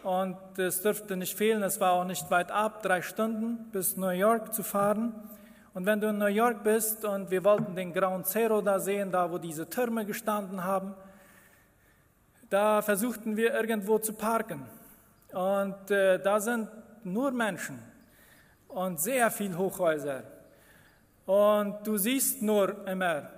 Und 0.02 0.58
es 0.58 0.82
dürfte 0.82 1.16
nicht 1.16 1.38
fehlen, 1.38 1.62
es 1.62 1.80
war 1.80 1.92
auch 1.92 2.06
nicht 2.06 2.32
weit 2.32 2.52
ab, 2.52 2.82
drei 2.82 3.04
Stunden 3.04 3.70
bis 3.72 3.98
New 3.98 4.10
York 4.10 4.56
zu 4.56 4.64
fahren. 4.64 5.14
Und 5.76 5.86
wenn 5.86 6.02
du 6.02 6.08
in 6.08 6.18
New 6.18 6.26
York 6.26 6.64
bist 6.64 7.06
und 7.06 7.30
wir 7.30 7.44
wollten 7.44 7.76
den 7.76 7.94
Grauen 7.94 8.24
Zero 8.24 8.62
da 8.62 8.80
sehen, 8.80 9.12
da 9.12 9.30
wo 9.30 9.38
diese 9.38 9.70
Türme 9.70 10.08
gestanden 10.08 10.64
haben, 10.64 10.96
da 12.50 12.82
versuchten 12.82 13.38
wir 13.38 13.54
irgendwo 13.54 14.00
zu 14.00 14.14
parken. 14.14 14.66
Und 15.34 15.92
äh, 15.92 16.18
da 16.18 16.40
sind 16.40 16.68
nur 17.04 17.30
Menschen 17.30 17.78
und 18.70 19.00
sehr 19.00 19.30
viel 19.30 19.56
Hochhäuser. 19.56 20.24
Und 21.30 21.86
du 21.86 21.96
siehst 22.00 22.42
nur 22.42 22.88
immer, 22.88 23.30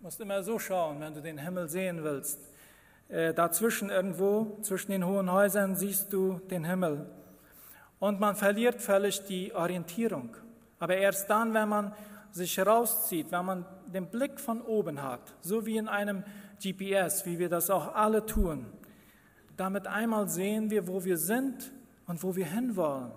musst 0.00 0.20
immer 0.20 0.42
so 0.42 0.58
schauen, 0.58 0.98
wenn 0.98 1.14
du 1.14 1.22
den 1.22 1.38
Himmel 1.38 1.68
sehen 1.68 2.02
willst. 2.02 2.40
Äh, 3.08 3.32
dazwischen 3.32 3.88
irgendwo, 3.88 4.58
zwischen 4.62 4.90
den 4.90 5.06
hohen 5.06 5.30
Häusern, 5.30 5.76
siehst 5.76 6.12
du 6.12 6.40
den 6.50 6.64
Himmel. 6.64 7.06
Und 8.00 8.18
man 8.18 8.34
verliert 8.34 8.82
völlig 8.82 9.22
die 9.22 9.54
Orientierung. 9.54 10.34
Aber 10.80 10.96
erst 10.96 11.30
dann, 11.30 11.54
wenn 11.54 11.68
man 11.68 11.92
sich 12.32 12.58
rauszieht, 12.58 13.30
wenn 13.30 13.44
man 13.44 13.64
den 13.86 14.10
Blick 14.10 14.40
von 14.40 14.60
oben 14.60 15.00
hat, 15.00 15.36
so 15.40 15.66
wie 15.66 15.76
in 15.76 15.86
einem 15.86 16.24
GPS, 16.60 17.26
wie 17.26 17.38
wir 17.38 17.48
das 17.48 17.70
auch 17.70 17.94
alle 17.94 18.26
tun, 18.26 18.66
damit 19.56 19.86
einmal 19.86 20.28
sehen 20.28 20.68
wir, 20.68 20.88
wo 20.88 21.04
wir 21.04 21.16
sind 21.16 21.70
und 22.08 22.24
wo 22.24 22.34
wir 22.34 22.46
hinwollen. 22.46 23.12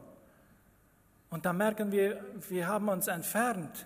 Und 1.37 1.45
da 1.45 1.53
merken 1.53 1.91
wir, 1.91 2.19
wir 2.49 2.67
haben 2.67 2.89
uns 2.89 3.07
entfernt. 3.07 3.85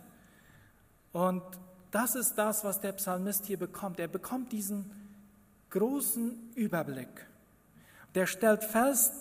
Und 1.12 1.44
das 1.92 2.16
ist 2.16 2.36
das, 2.36 2.64
was 2.64 2.80
der 2.80 2.94
Psalmist 2.94 3.46
hier 3.46 3.60
bekommt. 3.60 4.00
Er 4.00 4.08
bekommt 4.08 4.54
diesen 4.54 4.90
großen 5.70 6.54
Überblick. 6.56 7.28
Der 8.16 8.26
stellt 8.26 8.64
fest, 8.64 9.14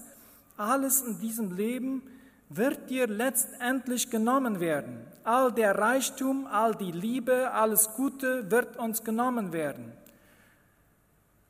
alles 0.57 1.01
in 1.01 1.19
diesem 1.19 1.57
Leben 1.57 2.05
wird 2.49 2.89
dir 2.89 3.09
letztendlich 3.09 4.11
genommen 4.11 4.61
werden. 4.61 5.05
All 5.25 5.51
der 5.51 5.77
Reichtum, 5.77 6.47
all 6.47 6.77
die 6.77 6.93
Liebe, 6.93 7.51
alles 7.51 7.95
Gute 7.97 8.49
wird 8.49 8.77
uns 8.77 9.03
genommen 9.03 9.53
werden. 9.53 9.93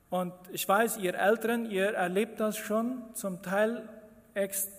Und 0.08 0.32
ich 0.50 0.66
weiß, 0.66 0.96
ihr 0.96 1.14
Älteren, 1.14 1.70
ihr 1.70 1.92
erlebt 1.92 2.40
das 2.40 2.56
schon 2.56 3.02
zum 3.12 3.42
Teil 3.42 3.86
ex 4.32 4.70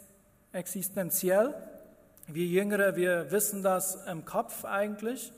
existenziell. 0.51 1.53
Wir 2.33 2.45
Jüngere, 2.45 2.95
wir 2.95 3.29
wissen 3.31 3.61
das 3.61 4.05
im 4.07 4.23
Kopf 4.23 4.63
eigentlich. 4.63 5.33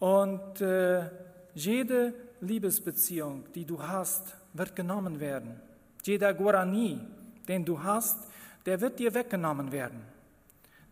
Und 0.00 0.60
äh, 0.60 1.08
jede 1.54 2.12
Liebesbeziehung, 2.40 3.44
die 3.54 3.64
du 3.64 3.80
hast, 3.80 4.36
wird 4.52 4.74
genommen 4.74 5.20
werden. 5.20 5.60
Jeder 6.02 6.34
Guarani, 6.34 7.00
den 7.46 7.64
du 7.64 7.82
hast, 7.82 8.18
der 8.66 8.80
wird 8.80 8.98
dir 8.98 9.14
weggenommen 9.14 9.70
werden. 9.70 10.02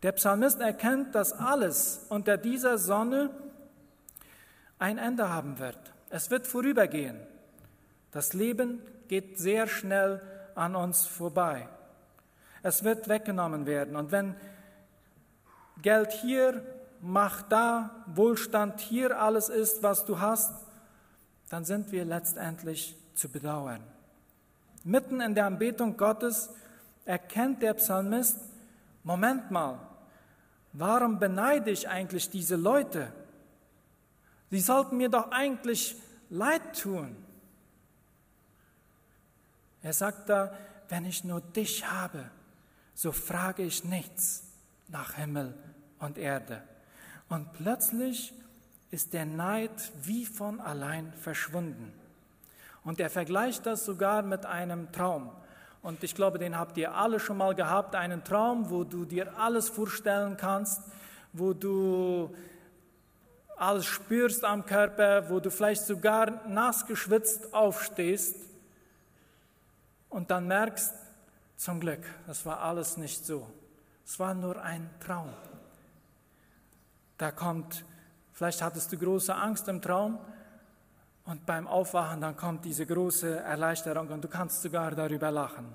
Der 0.04 0.12
Psalmist 0.12 0.61
erkennt, 0.61 1.16
dass 1.16 1.32
alles 1.32 2.06
unter 2.09 2.37
dieser 2.37 2.78
Sonne 2.78 3.30
ein 4.78 4.98
Ende 4.98 5.28
haben 5.28 5.59
wird. 5.59 5.78
Es 6.11 6.30
wird 6.30 6.46
vorübergehen. 6.46 7.16
Das 8.12 8.32
Leben 8.32 8.80
geht 9.09 9.38
sehr 9.38 9.66
schnell 9.66 10.20
an 10.54 10.76
uns 10.76 11.04
vorbei. 11.06 11.68
Es 12.66 12.83
wird 12.83 13.07
weggenommen 13.07 13.64
werden. 13.64 13.94
Und 13.94 14.11
wenn 14.11 14.35
Geld 15.83 16.11
hier, 16.11 16.64
Macht 17.00 17.52
da, 17.52 18.05
Wohlstand 18.07 18.81
hier 18.81 19.20
alles 19.20 19.48
ist, 19.48 19.85
was 19.85 20.05
du 20.05 20.18
hast, 20.18 20.52
dann 21.48 21.64
sind 21.64 21.92
wir 21.92 22.05
letztendlich 22.05 22.96
zu 23.14 23.29
bedauern. 23.29 23.85
Mitten 24.83 25.20
in 25.20 25.37
der 25.37 25.46
Anbetung 25.46 25.96
Gottes 25.96 26.50
erkennt 27.05 27.62
der 27.62 27.74
Psalmist, 27.74 28.40
Moment 29.05 29.52
mal, 29.52 29.79
warum 30.72 31.20
beneide 31.20 31.70
ich 31.70 31.88
eigentlich 31.88 32.31
diese 32.31 32.57
Leute? 32.57 33.12
Sie 34.50 34.59
sollten 34.59 34.96
mir 34.96 35.09
doch 35.09 35.31
eigentlich 35.31 35.94
leid 36.31 36.81
tun. 36.83 37.14
Er 39.83 39.92
sagt 39.92 40.29
da, 40.29 40.52
wenn 40.88 41.05
ich 41.05 41.22
nur 41.22 41.40
dich 41.40 41.88
habe, 41.88 42.31
so 42.96 43.12
frage 43.12 43.62
ich 43.62 43.85
nichts 43.85 44.42
nach 44.88 45.16
Himmel 45.16 45.54
und 45.98 46.16
Erde. 46.16 46.62
Und 47.28 47.52
plötzlich 47.52 48.32
ist 48.90 49.12
der 49.12 49.26
Neid 49.26 49.92
wie 50.02 50.24
von 50.24 50.61
allein 50.61 51.12
verschwunden. 51.12 51.92
Und 52.85 52.98
er 52.98 53.11
vergleicht 53.11 53.66
das 53.66 53.85
sogar 53.85 54.22
mit 54.22 54.46
einem 54.46 54.90
Traum. 54.92 55.30
Und 55.82 56.02
ich 56.04 56.14
glaube, 56.14 56.38
den 56.38 56.59
habt 56.59 56.78
ihr 56.78 56.94
alle 56.94 57.20
schon 57.20 57.37
mal 57.37 57.54
gehabt, 57.54 57.94
einen 57.94 58.24
Traum, 58.24 58.70
wo 58.70 58.82
du 58.82 59.04
dir 59.04 59.38
alles 59.38 59.68
vorstellen 59.68 60.38
kannst, 60.38 60.80
wo 61.35 61.52
du 61.52 62.35
alles 63.59 63.85
spürst 63.85 64.42
am 64.42 64.64
Körper, 64.64 65.28
wo 65.28 65.38
du 65.38 65.50
vielleicht 65.50 65.85
sogar 65.85 66.48
nass 66.48 66.87
geschwitzt 66.87 67.52
aufstehst 67.52 68.37
und 70.09 70.30
dann 70.30 70.46
merkst, 70.46 70.94
zum 71.57 71.81
Glück, 71.81 72.03
das 72.27 72.45
war 72.47 72.61
alles 72.61 72.97
nicht 72.97 73.25
so. 73.25 73.49
Es 74.05 74.19
war 74.19 74.35
nur 74.35 74.62
ein 74.62 74.88
Traum. 75.01 75.33
Da 77.19 77.31
kommt, 77.31 77.85
vielleicht 78.33 78.62
hattest 78.62 78.92
du 78.92 78.99
große 78.99 79.35
Angst 79.35 79.66
im 79.69 79.81
Traum 79.81 80.19
und 81.25 81.45
beim 81.47 81.66
Aufwachen 81.66 82.21
dann 82.21 82.37
kommt 82.37 82.64
diese 82.64 82.87
große 82.87 83.40
Erleichterung 83.40 84.09
und 84.09 84.23
du 84.23 84.29
kannst 84.29 84.62
sogar 84.62 84.92
darüber 84.92 85.31
lachen. 85.31 85.66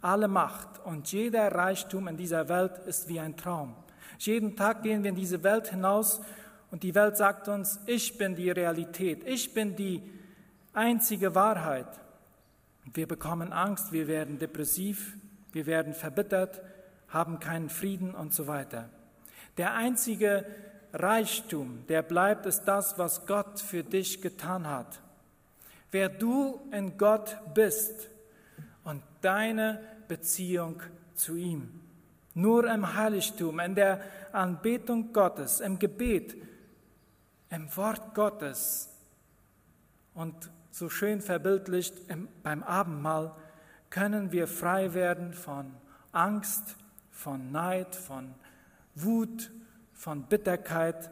Alle 0.00 0.28
Macht 0.28 0.84
und 0.84 1.10
jeder 1.12 1.54
Reichtum 1.54 2.08
in 2.08 2.16
dieser 2.16 2.48
Welt 2.48 2.78
ist 2.86 3.08
wie 3.08 3.20
ein 3.20 3.36
Traum. 3.36 3.74
Jeden 4.18 4.56
Tag 4.56 4.82
gehen 4.82 5.02
wir 5.02 5.10
in 5.10 5.16
diese 5.16 5.42
Welt 5.42 5.68
hinaus 5.68 6.20
und 6.70 6.82
die 6.82 6.94
Welt 6.94 7.16
sagt 7.16 7.48
uns, 7.48 7.78
ich 7.86 8.16
bin 8.16 8.34
die 8.34 8.50
Realität, 8.50 9.22
ich 9.26 9.52
bin 9.52 9.76
die 9.76 10.02
einzige 10.72 11.34
Wahrheit. 11.34 11.88
Wir 12.94 13.06
bekommen 13.06 13.52
Angst, 13.52 13.92
wir 13.92 14.06
werden 14.06 14.38
depressiv, 14.38 15.16
wir 15.52 15.66
werden 15.66 15.94
verbittert, 15.94 16.60
haben 17.08 17.40
keinen 17.40 17.68
Frieden 17.68 18.14
und 18.14 18.32
so 18.32 18.46
weiter. 18.46 18.90
Der 19.56 19.74
einzige 19.74 20.44
Reichtum, 20.92 21.84
der 21.88 22.02
bleibt, 22.02 22.46
ist 22.46 22.64
das, 22.64 22.98
was 22.98 23.26
Gott 23.26 23.60
für 23.60 23.82
dich 23.82 24.20
getan 24.22 24.66
hat. 24.66 25.00
Wer 25.90 26.08
du 26.08 26.60
in 26.72 26.98
Gott 26.98 27.36
bist 27.54 28.08
und 28.84 29.02
deine 29.20 29.80
Beziehung 30.08 30.82
zu 31.14 31.36
ihm. 31.36 31.80
Nur 32.34 32.70
im 32.70 32.94
Heiligtum, 32.94 33.60
in 33.60 33.74
der 33.74 34.00
Anbetung 34.32 35.12
Gottes, 35.12 35.60
im 35.60 35.78
Gebet, 35.78 36.36
im 37.50 37.74
Wort 37.76 38.14
Gottes 38.14 38.90
und 40.14 40.50
so 40.76 40.90
schön 40.90 41.22
verbildlicht 41.22 41.94
im, 42.10 42.28
beim 42.42 42.62
Abendmahl 42.62 43.34
können 43.88 44.30
wir 44.30 44.46
frei 44.46 44.92
werden 44.92 45.32
von 45.32 45.74
Angst, 46.12 46.76
von 47.10 47.50
Neid, 47.50 47.96
von 47.96 48.34
Wut, 48.94 49.50
von 49.94 50.24
Bitterkeit, 50.24 51.10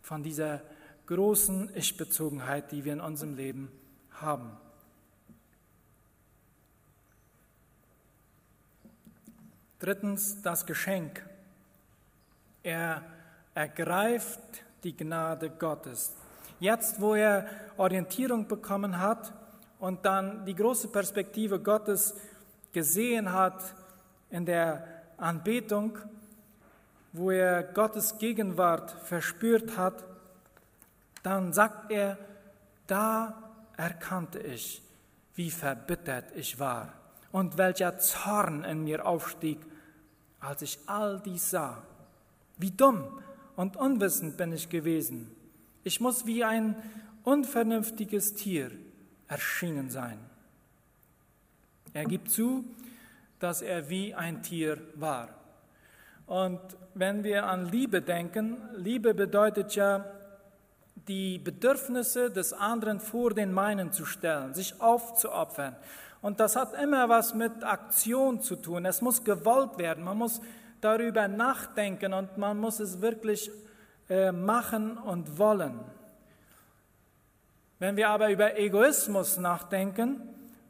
von 0.00 0.22
dieser 0.22 0.62
großen 1.04 1.76
Ich-Bezogenheit, 1.76 2.72
die 2.72 2.86
wir 2.86 2.94
in 2.94 3.00
unserem 3.00 3.34
Leben 3.34 3.70
haben. 4.12 4.56
Drittens 9.78 10.40
das 10.40 10.64
Geschenk. 10.64 11.22
Er 12.62 13.04
ergreift 13.54 14.64
die 14.84 14.96
Gnade 14.96 15.50
Gottes. 15.50 16.16
Jetzt, 16.58 17.00
wo 17.00 17.14
er 17.14 17.46
Orientierung 17.76 18.48
bekommen 18.48 18.98
hat 18.98 19.32
und 19.78 20.04
dann 20.06 20.46
die 20.46 20.54
große 20.54 20.88
Perspektive 20.88 21.60
Gottes 21.60 22.14
gesehen 22.72 23.32
hat 23.32 23.74
in 24.30 24.46
der 24.46 24.86
Anbetung, 25.18 25.98
wo 27.12 27.30
er 27.30 27.62
Gottes 27.62 28.18
Gegenwart 28.18 28.90
verspürt 28.90 29.76
hat, 29.76 30.04
dann 31.22 31.52
sagt 31.52 31.90
er, 31.90 32.16
da 32.86 33.42
erkannte 33.76 34.38
ich, 34.38 34.82
wie 35.34 35.50
verbittert 35.50 36.32
ich 36.34 36.58
war 36.58 36.94
und 37.32 37.58
welcher 37.58 37.98
Zorn 37.98 38.64
in 38.64 38.84
mir 38.84 39.06
aufstieg, 39.06 39.58
als 40.40 40.62
ich 40.62 40.78
all 40.86 41.20
dies 41.22 41.50
sah. 41.50 41.82
Wie 42.56 42.70
dumm 42.70 43.04
und 43.56 43.76
unwissend 43.76 44.38
bin 44.38 44.52
ich 44.52 44.70
gewesen. 44.70 45.35
Ich 45.86 46.00
muss 46.00 46.26
wie 46.26 46.42
ein 46.42 46.74
unvernünftiges 47.22 48.34
Tier 48.34 48.72
erschienen 49.28 49.88
sein. 49.88 50.18
Er 51.92 52.06
gibt 52.06 52.28
zu, 52.28 52.64
dass 53.38 53.62
er 53.62 53.88
wie 53.88 54.12
ein 54.12 54.42
Tier 54.42 54.78
war. 54.96 55.28
Und 56.26 56.58
wenn 56.94 57.22
wir 57.22 57.46
an 57.46 57.66
Liebe 57.66 58.02
denken, 58.02 58.56
Liebe 58.74 59.14
bedeutet 59.14 59.76
ja, 59.76 60.04
die 61.06 61.38
Bedürfnisse 61.38 62.32
des 62.32 62.52
anderen 62.52 62.98
vor 62.98 63.32
den 63.32 63.52
meinen 63.52 63.92
zu 63.92 64.06
stellen, 64.06 64.54
sich 64.54 64.80
aufzuopfern. 64.80 65.76
Und 66.20 66.40
das 66.40 66.56
hat 66.56 66.74
immer 66.82 67.08
was 67.08 67.32
mit 67.32 67.62
Aktion 67.62 68.42
zu 68.42 68.56
tun. 68.56 68.86
Es 68.86 69.02
muss 69.02 69.22
gewollt 69.22 69.78
werden. 69.78 70.02
Man 70.02 70.18
muss 70.18 70.40
darüber 70.80 71.28
nachdenken 71.28 72.12
und 72.12 72.38
man 72.38 72.58
muss 72.58 72.80
es 72.80 73.00
wirklich 73.00 73.52
äh, 74.08 74.32
machen 74.32 74.98
und 74.98 75.38
wollen. 75.38 75.80
Wenn 77.78 77.96
wir 77.96 78.08
aber 78.08 78.30
über 78.30 78.58
Egoismus 78.58 79.36
nachdenken, 79.36 80.20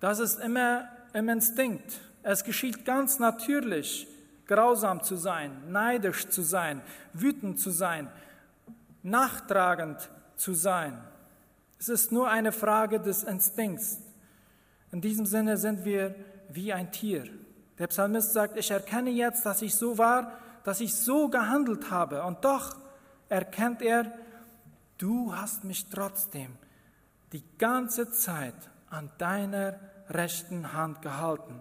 das 0.01 0.19
ist 0.19 0.41
immer 0.41 0.89
im 1.13 1.29
Instinkt. 1.29 2.01
Es 2.23 2.45
geschieht 2.45 2.85
ganz 2.85 3.19
natürlich, 3.19 4.09
grausam 4.47 5.03
zu 5.03 5.17
sein, 5.17 5.71
neidisch 5.71 6.29
zu 6.29 6.43
sein, 6.43 6.83
wütend 7.13 7.61
zu 7.61 7.71
sein, 7.71 8.09
nachtragend 9.03 10.11
zu 10.37 10.55
sein. 10.55 10.99
Es 11.79 11.89
ist 11.89 12.11
nur 12.11 12.29
eine 12.29 12.53
Frage 12.53 13.01
des 13.01 13.23
Instinkts. 13.23 14.01
In 14.93 15.01
diesem 15.01 15.27
Sinne 15.27 15.57
sind 15.57 15.85
wir 15.85 16.15
wie 16.49 16.73
ein 16.73 16.91
Tier. 16.91 17.25
Der 17.79 17.87
Psalmist 17.89 18.33
sagt, 18.33 18.57
ich 18.57 18.71
erkenne 18.71 19.11
jetzt, 19.11 19.45
dass 19.45 19.63
ich 19.63 19.75
so 19.75 19.99
war, 19.99 20.33
dass 20.65 20.81
ich 20.81 20.95
so 20.95 21.29
gehandelt 21.29 21.91
habe. 21.91 22.23
Und 22.25 22.45
doch 22.45 22.77
erkennt 23.29 23.83
er, 23.83 24.13
du 24.99 25.35
hast 25.35 25.65
mich 25.65 25.89
trotzdem 25.89 26.57
die 27.33 27.45
ganze 27.59 28.11
Zeit 28.11 28.55
an 28.91 29.11
deiner 29.19 29.79
rechten 30.09 30.73
Hand 30.73 31.03
gehalten. 31.03 31.61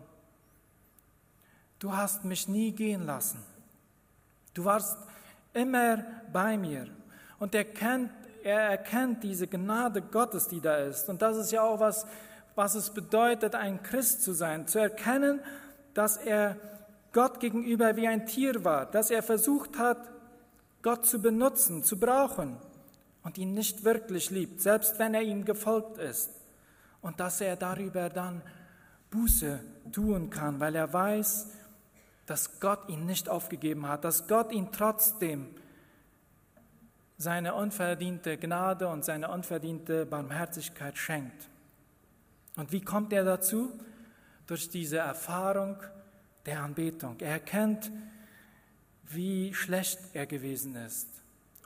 Du 1.79 1.95
hast 1.95 2.23
mich 2.23 2.47
nie 2.47 2.71
gehen 2.71 3.05
lassen. 3.05 3.43
Du 4.53 4.63
warst 4.63 4.97
immer 5.53 6.03
bei 6.31 6.57
mir. 6.57 6.87
Und 7.39 7.53
er, 7.53 7.65
kennt, 7.65 8.11
er 8.43 8.61
erkennt 8.61 9.23
diese 9.23 9.47
Gnade 9.47 10.01
Gottes, 10.01 10.47
die 10.47 10.61
da 10.61 10.77
ist. 10.77 11.09
Und 11.09 11.21
das 11.21 11.37
ist 11.37 11.51
ja 11.51 11.61
auch 11.61 11.79
was, 11.79 12.05
was 12.55 12.75
es 12.75 12.89
bedeutet, 12.89 13.55
ein 13.55 13.83
Christ 13.83 14.23
zu 14.23 14.33
sein, 14.33 14.67
zu 14.67 14.79
erkennen, 14.79 15.41
dass 15.93 16.17
er 16.17 16.55
Gott 17.11 17.39
gegenüber 17.39 17.95
wie 17.95 18.07
ein 18.07 18.25
Tier 18.25 18.63
war, 18.63 18.85
dass 18.85 19.09
er 19.09 19.23
versucht 19.23 19.77
hat, 19.77 20.09
Gott 20.85 21.07
zu 21.07 21.19
benutzen, 21.19 21.83
zu 21.83 21.99
brauchen 21.99 22.57
und 23.23 23.39
ihn 23.39 23.55
nicht 23.55 23.83
wirklich 23.83 24.29
liebt, 24.29 24.61
selbst 24.61 24.99
wenn 24.99 25.15
er 25.15 25.23
ihm 25.23 25.43
gefolgt 25.43 25.97
ist. 25.97 26.29
Und 27.01 27.19
dass 27.19 27.41
er 27.41 27.55
darüber 27.55 28.07
dann 28.07 28.43
Buße 29.09 29.61
tun 29.91 30.29
kann, 30.29 30.59
weil 30.59 30.75
er 30.75 30.93
weiß, 30.93 31.47
dass 32.27 32.59
Gott 32.59 32.87
ihn 32.87 33.07
nicht 33.07 33.29
aufgegeben 33.29 33.87
hat, 33.87 34.03
dass 34.03 34.27
Gott 34.27 34.51
ihn 34.51 34.71
trotzdem 34.71 35.55
seine 37.17 37.55
unverdiente 37.55 38.37
Gnade 38.37 38.87
und 38.87 39.03
seine 39.03 39.31
unverdiente 39.31 40.05
Barmherzigkeit 40.05 40.99
schenkt. 40.99 41.49
Und 42.57 42.71
wie 42.71 42.81
kommt 42.81 43.11
er 43.11 43.23
dazu? 43.23 43.71
Durch 44.45 44.69
diese 44.69 44.97
Erfahrung 44.97 45.77
der 46.45 46.61
Anbetung. 46.61 47.19
Er 47.21 47.31
erkennt, 47.31 47.91
wie 49.09 49.53
schlecht 49.53 49.99
er 50.13 50.25
gewesen 50.25 50.75
ist. 50.75 51.07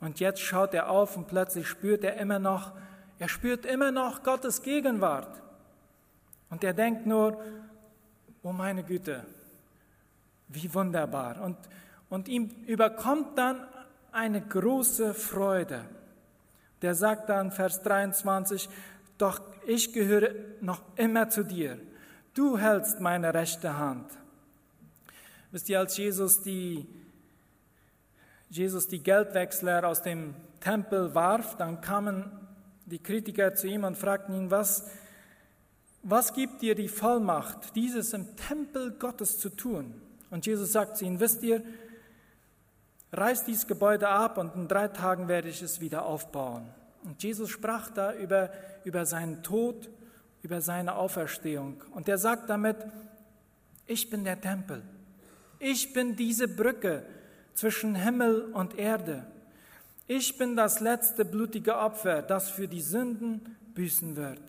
Und 0.02 0.19
jetzt 0.19 0.41
schaut 0.41 0.73
er 0.73 0.89
auf 0.89 1.17
und 1.17 1.28
plötzlich 1.28 1.67
spürt 1.67 2.04
er 2.04 2.17
immer 2.17 2.39
noch, 2.39 2.71
er 3.17 3.30
spürt 3.30 3.65
immer 3.65 3.91
noch 3.91 4.23
Gottes 4.23 4.62
Gegenwart. 4.62 5.41
Und 6.49 6.63
er 6.63 6.73
denkt 6.73 7.06
nur, 7.06 7.43
oh 8.43 8.52
meine 8.52 8.84
Güte, 8.84 9.25
wie 10.47 10.73
wunderbar. 10.73 11.41
Und, 11.41 11.58
und 12.10 12.28
ihm 12.28 12.49
überkommt 12.65 13.38
dann 13.38 13.67
eine 14.12 14.41
große 14.41 15.13
Freude. 15.13 15.86
Der 16.82 16.95
sagt 16.95 17.30
dann, 17.30 17.52
Vers 17.52 17.84
23, 17.84 18.69
doch 19.17 19.41
ich 19.67 19.93
gehöre 19.93 20.32
noch 20.62 20.82
immer 20.95 21.30
zu 21.30 21.43
dir. 21.43 21.78
Du 22.34 22.58
hältst 22.58 22.99
meine 23.02 23.34
rechte 23.34 23.78
Hand. 23.78 24.10
Wisst 25.52 25.67
ihr, 25.69 25.80
als 25.80 25.97
Jesus 25.97 26.41
die, 26.41 26.88
Jesus 28.49 28.88
die 28.88 29.03
Geldwechsler 29.03 29.88
aus 29.88 30.01
dem 30.01 30.33
Tempel 30.59 31.13
warf, 31.13 31.55
dann 31.57 31.81
kamen 31.81 32.31
die 32.85 32.99
Kritiker 32.99 33.53
zu 33.53 33.67
ihm 33.67 33.83
und 33.83 33.95
fragten 33.95 34.35
ihn, 34.35 34.51
was, 34.51 34.89
was 36.01 36.33
gibt 36.33 36.62
dir 36.62 36.75
die 36.75 36.88
Vollmacht, 36.88 37.75
dieses 37.75 38.13
im 38.13 38.35
Tempel 38.35 38.91
Gottes 38.91 39.38
zu 39.38 39.49
tun? 39.49 39.93
Und 40.31 40.45
Jesus 40.45 40.71
sagt 40.71 40.97
zu 40.97 41.05
ihnen, 41.05 41.19
wisst 41.19 41.43
ihr, 41.43 41.63
reißt 43.12 43.47
dieses 43.47 43.67
Gebäude 43.67 44.07
ab 44.09 44.38
und 44.38 44.55
in 44.55 44.67
drei 44.67 44.88
Tagen 44.88 45.27
werde 45.27 45.49
ich 45.49 45.62
es 45.62 45.79
wieder 45.79 46.05
aufbauen. 46.05 46.67
Und 47.03 47.21
Jesus 47.23 47.49
sprach 47.49 47.91
da 47.91 48.13
über, 48.13 48.51
über 48.83 49.05
seinen 49.05 49.43
Tod, 49.43 49.89
über 50.41 50.62
seine 50.62 50.95
Auferstehung. 50.95 51.83
Und 51.91 52.09
er 52.09 52.17
sagt 52.17 52.49
damit, 52.49 52.77
ich 53.88 54.09
bin 54.09 54.23
der 54.23 54.39
Tempel. 54.41 54.83
Ich 55.59 55.93
bin 55.93 56.15
diese 56.15 56.47
Brücke 56.47 57.05
zwischen 57.60 57.95
Himmel 57.95 58.52
und 58.54 58.78
Erde. 58.78 59.26
Ich 60.08 60.38
bin 60.38 60.56
das 60.56 60.80
letzte 60.80 61.26
blutige 61.26 61.78
Opfer, 61.78 62.22
das 62.22 62.50
für 62.50 62.67
die 62.67 62.82
Sünden 62.82 63.58
büßen 63.76 64.15
wird, 64.15 64.41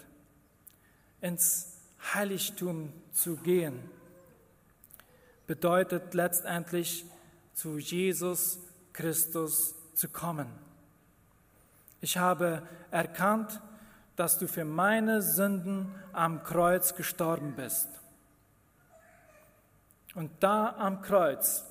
ins 1.20 1.76
Heiligtum 2.14 2.92
zu 3.12 3.36
gehen 3.36 3.78
bedeutet 5.50 6.14
letztendlich 6.14 7.04
zu 7.54 7.76
Jesus 7.76 8.60
Christus 8.92 9.74
zu 9.94 10.08
kommen. 10.08 10.46
Ich 12.00 12.18
habe 12.18 12.62
erkannt, 12.92 13.60
dass 14.14 14.38
du 14.38 14.46
für 14.46 14.64
meine 14.64 15.22
Sünden 15.22 15.92
am 16.12 16.44
Kreuz 16.44 16.94
gestorben 16.94 17.56
bist. 17.56 17.88
Und 20.14 20.30
da 20.38 20.76
am 20.78 21.02
Kreuz, 21.02 21.64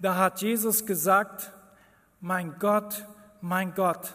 da 0.00 0.16
hat 0.16 0.40
Jesus 0.40 0.86
gesagt, 0.86 1.50
mein 2.20 2.58
Gott, 2.58 3.04
mein 3.40 3.74
Gott, 3.74 4.14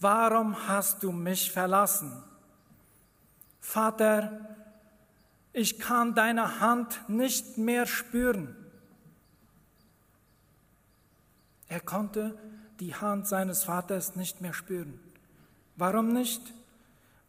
warum 0.00 0.68
hast 0.68 1.02
du 1.02 1.12
mich 1.12 1.50
verlassen? 1.50 2.22
Vater, 3.60 4.56
ich 5.52 5.78
kann 5.78 6.14
deine 6.14 6.60
Hand 6.60 7.08
nicht 7.08 7.58
mehr 7.58 7.86
spüren. 7.86 8.54
Er 11.68 11.80
konnte 11.80 12.38
die 12.80 12.94
Hand 12.94 13.26
seines 13.26 13.64
Vaters 13.64 14.16
nicht 14.16 14.40
mehr 14.40 14.52
spüren. 14.52 15.00
Warum 15.76 16.12
nicht? 16.12 16.42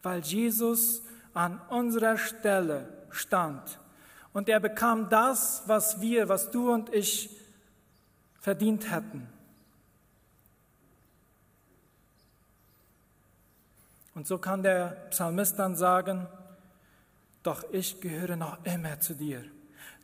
Weil 0.02 0.20
Jesus 0.20 1.02
an 1.34 1.60
unserer 1.68 2.16
Stelle 2.16 2.88
stand 3.10 3.78
und 4.32 4.48
er 4.48 4.60
bekam 4.60 5.08
das, 5.08 5.62
was 5.66 6.00
wir, 6.00 6.28
was 6.28 6.50
du 6.50 6.72
und 6.72 6.92
ich 6.94 7.39
verdient 8.40 8.90
hätten. 8.90 9.28
Und 14.14 14.26
so 14.26 14.38
kann 14.38 14.62
der 14.62 14.96
Psalmist 15.10 15.58
dann 15.58 15.76
sagen, 15.76 16.26
doch 17.42 17.64
ich 17.72 18.00
gehöre 18.00 18.36
noch 18.36 18.64
immer 18.64 19.00
zu 19.00 19.14
dir. 19.14 19.44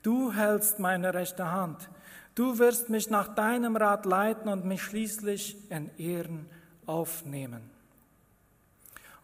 Du 0.03 0.33
hältst 0.33 0.79
meine 0.79 1.13
rechte 1.13 1.51
Hand. 1.51 1.91
Du 2.35 2.59
wirst 2.59 2.89
mich 2.89 3.11
nach 3.11 3.35
deinem 3.35 3.77
Rat 3.77 4.07
leiten 4.07 4.49
und 4.49 4.65
mich 4.65 4.83
schließlich 4.83 5.71
in 5.71 5.91
Ehren 5.99 6.47
aufnehmen. 6.87 7.71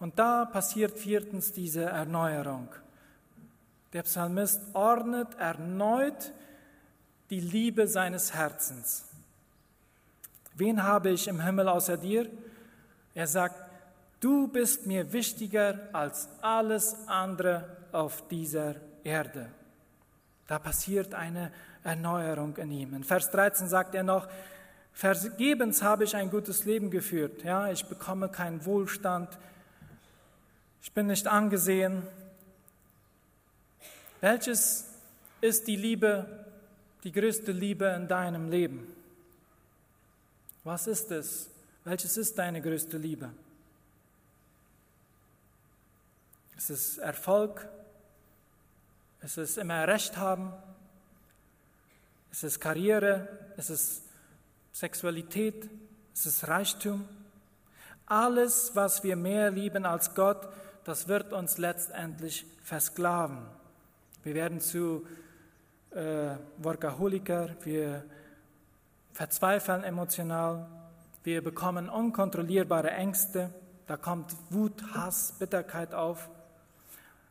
Und 0.01 0.19
da 0.19 0.45
passiert 0.45 0.99
viertens 0.99 1.53
diese 1.53 1.85
Erneuerung. 1.85 2.69
Der 3.93 4.03
Psalmist 4.03 4.61
ordnet 4.75 5.35
erneut 5.39 6.33
die 7.33 7.41
Liebe 7.41 7.89
seines 7.89 8.35
Herzens. 8.35 9.07
Wen 10.55 10.83
habe 10.83 11.09
ich 11.09 11.29
im 11.29 11.41
Himmel 11.41 11.67
außer 11.67 11.97
dir? 11.97 12.29
Er 13.15 13.27
sagt, 13.27 13.55
du 14.21 14.49
bist 14.49 14.87
mir 14.87 15.15
wichtiger 15.15 15.89
als 15.95 16.29
alles 16.43 16.95
andere 17.07 17.75
auf 17.91 18.29
dieser 18.29 18.75
Erde. 19.03 19.49
Da 20.47 20.59
passiert 20.59 21.15
eine 21.15 21.51
Erneuerung 21.83 22.55
in 22.59 22.71
ihm. 22.71 22.93
In 22.93 23.03
Vers 23.03 23.31
13 23.31 23.67
sagt 23.67 23.95
er 23.95 24.03
noch, 24.03 24.29
vergebens 24.93 25.81
habe 25.81 26.05
ich 26.05 26.15
ein 26.15 26.29
gutes 26.29 26.67
Leben 26.67 26.91
geführt. 26.91 27.45
Ja, 27.45 27.71
ich 27.71 27.87
bekomme 27.87 28.29
keinen 28.29 28.63
Wohlstand. 28.67 29.39
Ich 30.83 30.93
bin 30.93 31.07
nicht 31.07 31.27
angesehen. 31.27 32.03
Welches 34.21 34.87
ist 35.41 35.67
die 35.67 35.77
Liebe, 35.77 36.42
die 37.05 37.13
größte 37.13 37.53
Liebe 37.53 37.87
in 37.87 38.09
deinem 38.09 38.51
Leben? 38.51 38.87
Was 40.65 40.87
ist 40.87 41.11
es? 41.11 41.51
Welches 41.85 42.17
ist 42.17 42.39
deine 42.39 42.63
größte 42.63 42.97
Liebe? 42.97 43.31
Ist 46.57 46.71
es 46.71 46.99
Erfolg? 46.99 47.69
Ist 49.21 49.39
es 49.39 49.57
immer 49.57 49.87
Recht 49.89 50.17
haben? 50.17 50.53
Ist 52.31 52.45
es 52.45 52.61
Karriere? 52.61 53.29
Ist 53.57 53.71
es 53.71 54.03
Sexualität? 54.73 55.69
Ist 56.15 56.27
es 56.27 56.47
Reichtum? 56.47 57.09
Alles, 58.07 58.73
was 58.75 59.03
wir 59.03 59.17
mehr 59.17 59.51
lieben 59.51 59.87
als 59.87 60.15
Gott, 60.15 60.49
das 60.85 61.09
wird 61.09 61.33
uns 61.33 61.59
letztendlich 61.59 62.45
versklaven. 62.63 63.47
Wir 64.23 64.35
werden 64.35 64.61
zu 64.61 65.07
äh, 65.95 66.37
Workaholiker, 66.59 67.51
wir 67.65 68.05
verzweifeln 69.13 69.85
emotional, 69.85 70.67
wir 71.25 71.43
bekommen 71.43 71.89
unkontrollierbare 71.89 72.91
Ängste, 72.91 73.51
da 73.87 73.97
kommt 73.97 74.35
Wut, 74.51 74.83
Hass, 74.95 75.35
Bitterkeit 75.39 75.95
auf. 75.95 76.31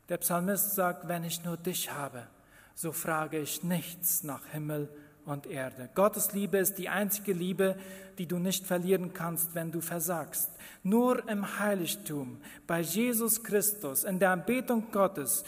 Der 0.10 0.18
Psalmist 0.18 0.76
sagt, 0.76 1.08
wenn 1.08 1.24
ich 1.24 1.44
nur 1.44 1.58
dich 1.58 1.92
habe, 1.92 2.28
so 2.76 2.92
frage 2.92 3.40
ich 3.40 3.64
nichts 3.64 4.24
nach 4.24 4.46
Himmel 4.48 4.90
und 5.26 5.48
Erde. 5.48 5.90
Gottes 5.96 6.34
Liebe 6.34 6.58
ist 6.58 6.78
die 6.78 6.90
einzige 6.90 7.34
Liebe, 7.34 7.76
die 8.18 8.28
du 8.28 8.38
nicht 8.38 8.66
verlieren 8.66 9.14
kannst, 9.14 9.56
wenn 9.56 9.72
du 9.72 9.82
versagst. 9.82 10.52
Nur 10.84 11.28
im 11.30 11.60
Heiligtum, 11.60 12.42
bei 12.68 12.82
Jesus 12.82 13.44
Christus, 13.44 14.04
in 14.04 14.20
der 14.20 14.32
Anbetung 14.32 14.92
Gottes, 14.92 15.44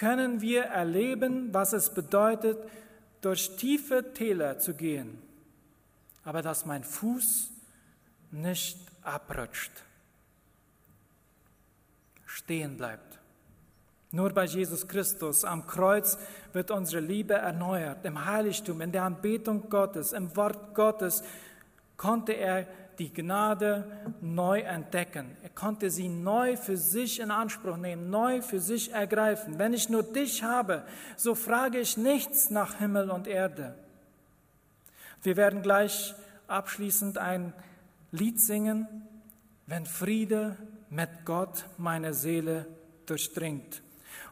können 0.00 0.40
wir 0.40 0.62
erleben, 0.62 1.52
was 1.52 1.74
es 1.74 1.90
bedeutet, 1.90 2.56
durch 3.20 3.56
tiefe 3.56 4.14
Täler 4.14 4.58
zu 4.58 4.72
gehen, 4.72 5.18
aber 6.24 6.40
dass 6.40 6.64
mein 6.64 6.84
Fuß 6.84 7.50
nicht 8.30 8.78
abrutscht, 9.02 9.70
stehen 12.24 12.78
bleibt. 12.78 13.18
Nur 14.10 14.30
bei 14.30 14.46
Jesus 14.46 14.88
Christus 14.88 15.44
am 15.44 15.66
Kreuz 15.66 16.16
wird 16.54 16.70
unsere 16.70 17.02
Liebe 17.02 17.34
erneuert. 17.34 18.02
Im 18.06 18.24
Heiligtum, 18.24 18.80
in 18.80 18.92
der 18.92 19.02
Anbetung 19.02 19.68
Gottes, 19.68 20.14
im 20.14 20.34
Wort 20.34 20.74
Gottes 20.74 21.22
konnte 21.98 22.32
er 22.32 22.66
die 23.00 23.12
Gnade 23.12 23.90
neu 24.20 24.60
entdecken. 24.60 25.34
Er 25.42 25.48
konnte 25.48 25.90
sie 25.90 26.10
neu 26.10 26.58
für 26.58 26.76
sich 26.76 27.18
in 27.18 27.30
Anspruch 27.30 27.78
nehmen, 27.78 28.10
neu 28.10 28.42
für 28.42 28.60
sich 28.60 28.92
ergreifen. 28.92 29.58
Wenn 29.58 29.72
ich 29.72 29.88
nur 29.88 30.02
dich 30.02 30.42
habe, 30.42 30.84
so 31.16 31.34
frage 31.34 31.80
ich 31.80 31.96
nichts 31.96 32.50
nach 32.50 32.78
Himmel 32.78 33.10
und 33.10 33.26
Erde. 33.26 33.74
Wir 35.22 35.38
werden 35.38 35.62
gleich 35.62 36.14
abschließend 36.46 37.16
ein 37.16 37.54
Lied 38.12 38.38
singen, 38.38 38.86
wenn 39.66 39.86
Friede 39.86 40.56
mit 40.90 41.24
Gott 41.24 41.64
meine 41.78 42.12
Seele 42.12 42.66
durchdringt. 43.06 43.82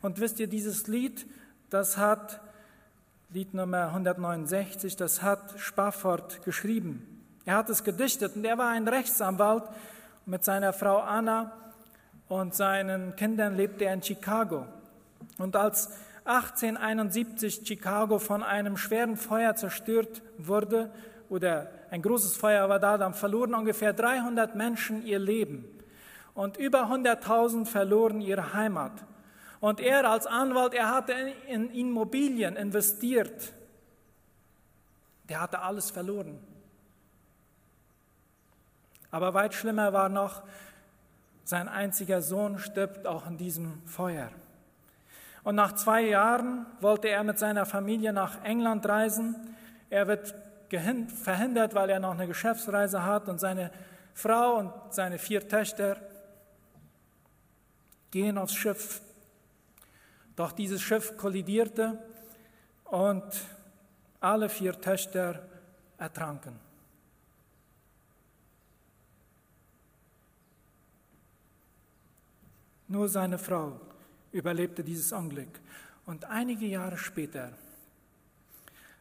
Und 0.03 0.21
wisst 0.21 0.41
ihr, 0.41 0.47
dieses 0.47 0.89
Lied, 0.89 1.27
das 1.71 1.97
hat, 1.97 2.43
Lied 3.31 3.55
Nummer 3.55 3.87
169, 3.89 4.95
das 4.97 5.23
hat 5.23 5.59
Spafford 5.59 6.45
geschrieben. 6.45 7.08
Er 7.49 7.57
hat 7.57 7.71
es 7.71 7.83
gedichtet 7.83 8.37
und 8.37 8.45
er 8.45 8.59
war 8.59 8.73
ein 8.73 8.87
Rechtsanwalt. 8.87 9.63
Mit 10.27 10.45
seiner 10.45 10.75
Frau 10.75 10.99
Anna 10.99 11.51
und 12.29 12.55
seinen 12.55 13.17
Kindern 13.17 13.57
lebte 13.57 13.87
er 13.87 13.95
in 13.95 14.03
Chicago. 14.03 14.67
Und 15.39 15.57
als 15.57 15.89
1871 16.27 17.63
Chicago 17.67 18.19
von 18.19 18.43
einem 18.43 18.77
schweren 18.77 19.17
Feuer 19.17 19.55
zerstört 19.55 20.21
wurde, 20.37 20.91
oder 21.31 21.71
ein 21.91 22.03
großes 22.03 22.37
Feuer 22.37 22.69
war 22.69 22.81
da, 22.81 22.99
dann 22.99 23.15
verloren 23.15 23.55
ungefähr 23.55 23.95
300 23.95 24.55
Menschen 24.55 25.07
ihr 25.07 25.19
Leben 25.19 25.65
und 26.35 26.59
über 26.59 26.91
100.000 26.93 27.65
verloren 27.65 28.21
ihre 28.21 28.53
Heimat. 28.53 28.93
Und 29.61 29.81
er 29.81 30.07
als 30.07 30.27
Anwalt, 30.27 30.75
er 30.75 30.95
hatte 30.95 31.15
in 31.47 31.71
Immobilien 31.71 32.57
investiert. 32.57 33.55
Der 35.31 35.41
hatte 35.41 35.61
alles 35.61 35.91
verloren. 35.91 36.39
Aber 39.11 39.35
weit 39.35 39.55
schlimmer 39.55 39.93
war 39.93 40.09
noch, 40.09 40.43
sein 41.45 41.69
einziger 41.69 42.21
Sohn 42.21 42.59
stirbt 42.59 43.07
auch 43.07 43.27
in 43.27 43.39
diesem 43.39 43.83
Feuer. 43.87 44.29
Und 45.45 45.55
nach 45.55 45.73
zwei 45.75 46.03
Jahren 46.03 46.67
wollte 46.81 47.09
er 47.09 47.25
mit 47.25 47.39
seiner 47.39 47.65
Familie 47.65 48.13
nach 48.13 48.45
England 48.45 48.87
reisen. 48.87 49.37
Er 49.89 50.07
wird 50.07 50.35
verhindert, 50.69 51.75
weil 51.75 51.89
er 51.89 52.01
noch 52.01 52.13
eine 52.13 52.27
Geschäftsreise 52.27 53.05
hat 53.05 53.29
und 53.29 53.41
seine 53.41 53.71
Frau 54.13 54.57
und 54.57 54.73
seine 54.91 55.19
vier 55.19 55.49
Töchter 55.49 55.97
gehen 58.11 58.37
aufs 58.37 58.55
Schiff 58.55 59.01
doch 60.39 60.53
dieses 60.53 60.81
Schiff 60.81 61.17
kollidierte 61.17 61.99
und 62.85 63.25
alle 64.21 64.49
vier 64.49 64.81
Töchter 64.81 65.43
ertranken. 65.99 66.68
Nur 72.89 73.09
seine 73.09 73.39
Frau 73.39 73.81
überlebte 74.33 74.83
dieses 74.83 75.13
Unglück. 75.13 75.61
Und 76.07 76.25
einige 76.25 76.67
Jahre 76.67 76.97
später, 76.97 77.53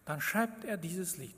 dann 0.06 0.19
schreibt 0.19 0.65
er 0.65 0.78
dieses 0.78 1.17
Lied. 1.17 1.36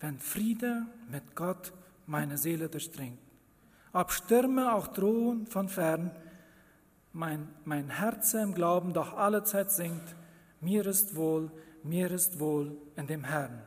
Wenn 0.00 0.18
Friede 0.18 0.86
mit 1.10 1.34
Gott 1.34 1.72
meine 2.06 2.36
Seele 2.36 2.68
durchdringt, 2.68 3.18
ob 3.92 4.10
Stürme 4.10 4.74
auch 4.74 4.88
drohen 4.88 5.46
von 5.46 5.68
fern, 5.68 6.10
mein, 7.12 7.48
mein 7.64 7.88
Herz 7.90 8.34
im 8.34 8.54
Glauben 8.54 8.92
doch 8.92 9.16
allezeit 9.16 9.70
singt, 9.70 10.16
mir 10.60 10.84
ist 10.84 11.14
wohl, 11.14 11.50
mir 11.84 12.10
ist 12.10 12.40
wohl 12.40 12.76
in 12.96 13.06
dem 13.06 13.22
Herrn. 13.22 13.62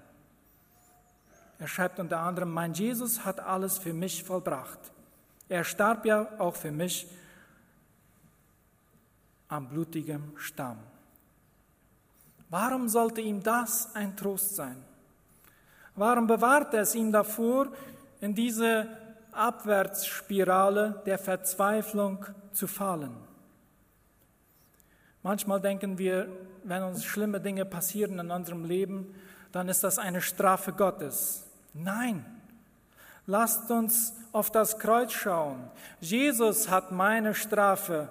Er 1.60 1.68
schreibt 1.68 2.00
unter 2.00 2.20
anderem, 2.20 2.52
mein 2.52 2.74
Jesus 2.74 3.24
hat 3.24 3.40
alles 3.40 3.78
für 3.78 3.94
mich 3.94 4.24
vollbracht. 4.24 4.92
Er 5.50 5.64
starb 5.64 6.06
ja 6.06 6.28
auch 6.40 6.56
für 6.56 6.72
mich 6.72 7.08
am 9.48 9.70
blutigen 9.70 10.34
Stamm. 10.36 10.78
Warum 12.50 12.88
sollte 12.88 13.22
ihm 13.22 13.44
das 13.44 13.96
ein 13.96 14.16
Trost 14.16 14.56
sein? 14.56 14.78
Warum 15.96 16.28
bewahrt 16.28 16.74
es 16.74 16.96
ihm 16.96 17.12
davor, 17.12 17.70
in 18.22 18.36
diese 18.36 18.88
Abwärtsspirale 19.32 21.02
der 21.06 21.18
Verzweiflung 21.18 22.26
zu 22.52 22.68
fallen? 22.68 23.16
Manchmal 25.24 25.60
denken 25.60 25.98
wir, 25.98 26.28
wenn 26.64 26.84
uns 26.84 27.04
schlimme 27.04 27.42
Dinge 27.42 27.66
passieren 27.66 28.20
in 28.20 28.32
unserem 28.32 28.64
Leben, 28.64 29.14
dann 29.52 29.68
ist 29.70 29.84
das 29.84 29.98
eine 29.98 30.22
Strafe 30.22 30.72
Gottes. 30.72 31.46
Nein, 31.74 32.26
lasst 33.28 33.70
uns 33.70 34.14
auf 34.32 34.50
das 34.50 34.80
Kreuz 34.80 35.12
schauen. 35.12 35.70
Jesus 36.00 36.70
hat 36.70 36.92
meine 36.92 37.36
Strafe 37.36 38.10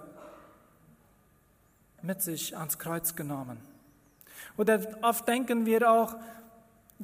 mit 2.03 2.23
sich 2.23 2.57
ans 2.57 2.79
Kreuz 2.79 3.17
genommen. 3.17 3.59
Oder 4.57 4.81
oft 5.03 5.27
denken 5.27 5.67
wir 5.67 5.91
auch, 5.91 6.15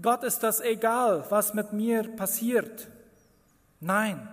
Gott 0.01 0.23
ist 0.23 0.43
das 0.43 0.61
egal, 0.61 1.25
was 1.29 1.55
mit 1.55 1.73
mir 1.73 2.05
passiert. 2.17 2.89
Nein, 3.81 4.27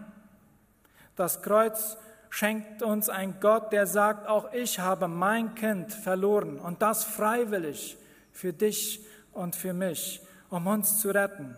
das 1.16 1.42
Kreuz 1.42 1.98
schenkt 2.30 2.84
uns 2.84 3.10
ein 3.10 3.40
Gott, 3.42 3.74
der 3.74 3.88
sagt, 3.88 4.28
auch 4.28 4.54
ich 4.54 4.80
habe 4.80 5.08
mein 5.08 5.56
Kind 5.56 5.92
verloren 5.92 6.60
und 6.60 6.82
das 6.82 7.04
freiwillig 7.04 7.98
für 8.32 8.54
dich 8.54 9.06
und 9.34 9.56
für 9.56 9.74
mich, 9.74 10.22
um 10.50 10.68
uns 10.68 11.02
zu 11.02 11.10
retten. 11.10 11.56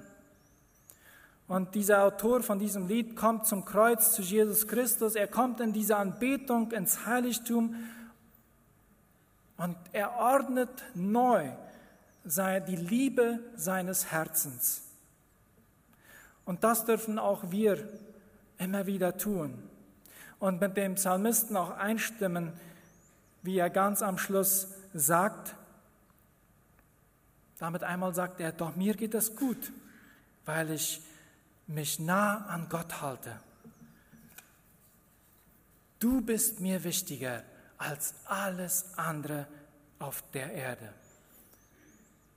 Und 1.51 1.75
dieser 1.75 2.05
Autor 2.05 2.43
von 2.43 2.59
diesem 2.59 2.87
Lied 2.87 3.17
kommt 3.17 3.45
zum 3.45 3.65
Kreuz 3.65 4.13
zu 4.13 4.21
Jesus 4.21 4.69
Christus, 4.69 5.15
er 5.15 5.27
kommt 5.27 5.59
in 5.59 5.73
diese 5.73 5.97
Anbetung 5.97 6.71
ins 6.71 7.05
Heiligtum 7.05 7.75
und 9.57 9.75
er 9.91 10.15
ordnet 10.15 10.69
neu 10.93 11.51
die 12.23 12.77
Liebe 12.77 13.41
seines 13.57 14.13
Herzens. 14.13 14.83
Und 16.45 16.63
das 16.63 16.85
dürfen 16.85 17.19
auch 17.19 17.51
wir 17.51 17.85
immer 18.57 18.85
wieder 18.85 19.17
tun. 19.17 19.61
Und 20.39 20.61
mit 20.61 20.77
dem 20.77 20.95
Psalmisten 20.95 21.57
auch 21.57 21.71
einstimmen, 21.71 22.53
wie 23.41 23.57
er 23.57 23.69
ganz 23.69 24.01
am 24.01 24.17
Schluss 24.17 24.69
sagt, 24.93 25.53
damit 27.59 27.83
einmal 27.83 28.15
sagt 28.15 28.39
er, 28.39 28.53
doch 28.53 28.77
mir 28.77 28.93
geht 28.93 29.13
es 29.13 29.35
gut, 29.35 29.73
weil 30.45 30.71
ich 30.71 31.01
mich 31.71 31.99
nah 31.99 32.45
an 32.47 32.67
Gott 32.69 33.01
halte. 33.01 33.39
Du 35.99 36.21
bist 36.21 36.59
mir 36.59 36.83
wichtiger 36.83 37.43
als 37.77 38.13
alles 38.25 38.85
andere 38.97 39.47
auf 39.99 40.23
der 40.33 40.51
Erde. 40.51 40.93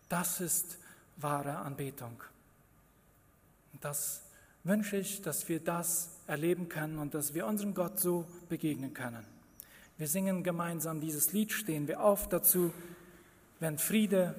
Das 0.09 0.41
ist 0.41 0.79
wahre 1.17 1.57
Anbetung. 1.57 2.23
Das 3.81 4.23
wünsche 4.63 4.97
ich, 4.97 5.23
dass 5.23 5.49
wir 5.49 5.61
das 5.61 6.11
erleben 6.27 6.69
können 6.69 6.99
und 6.99 7.15
dass 7.15 7.35
wir 7.35 7.47
unserem 7.47 7.75
Gott 7.75 8.01
so 8.01 8.27
begegnen 8.49 8.95
können. 8.95 9.25
Wir 9.97 10.09
singen 10.09 10.43
gemeinsam 10.43 11.01
dieses 11.01 11.33
Lied, 11.33 11.53
stehen 11.53 11.87
wir 11.87 12.03
auf 12.03 12.29
dazu, 12.29 12.73
wenn 13.61 13.79
Friede 13.79 14.35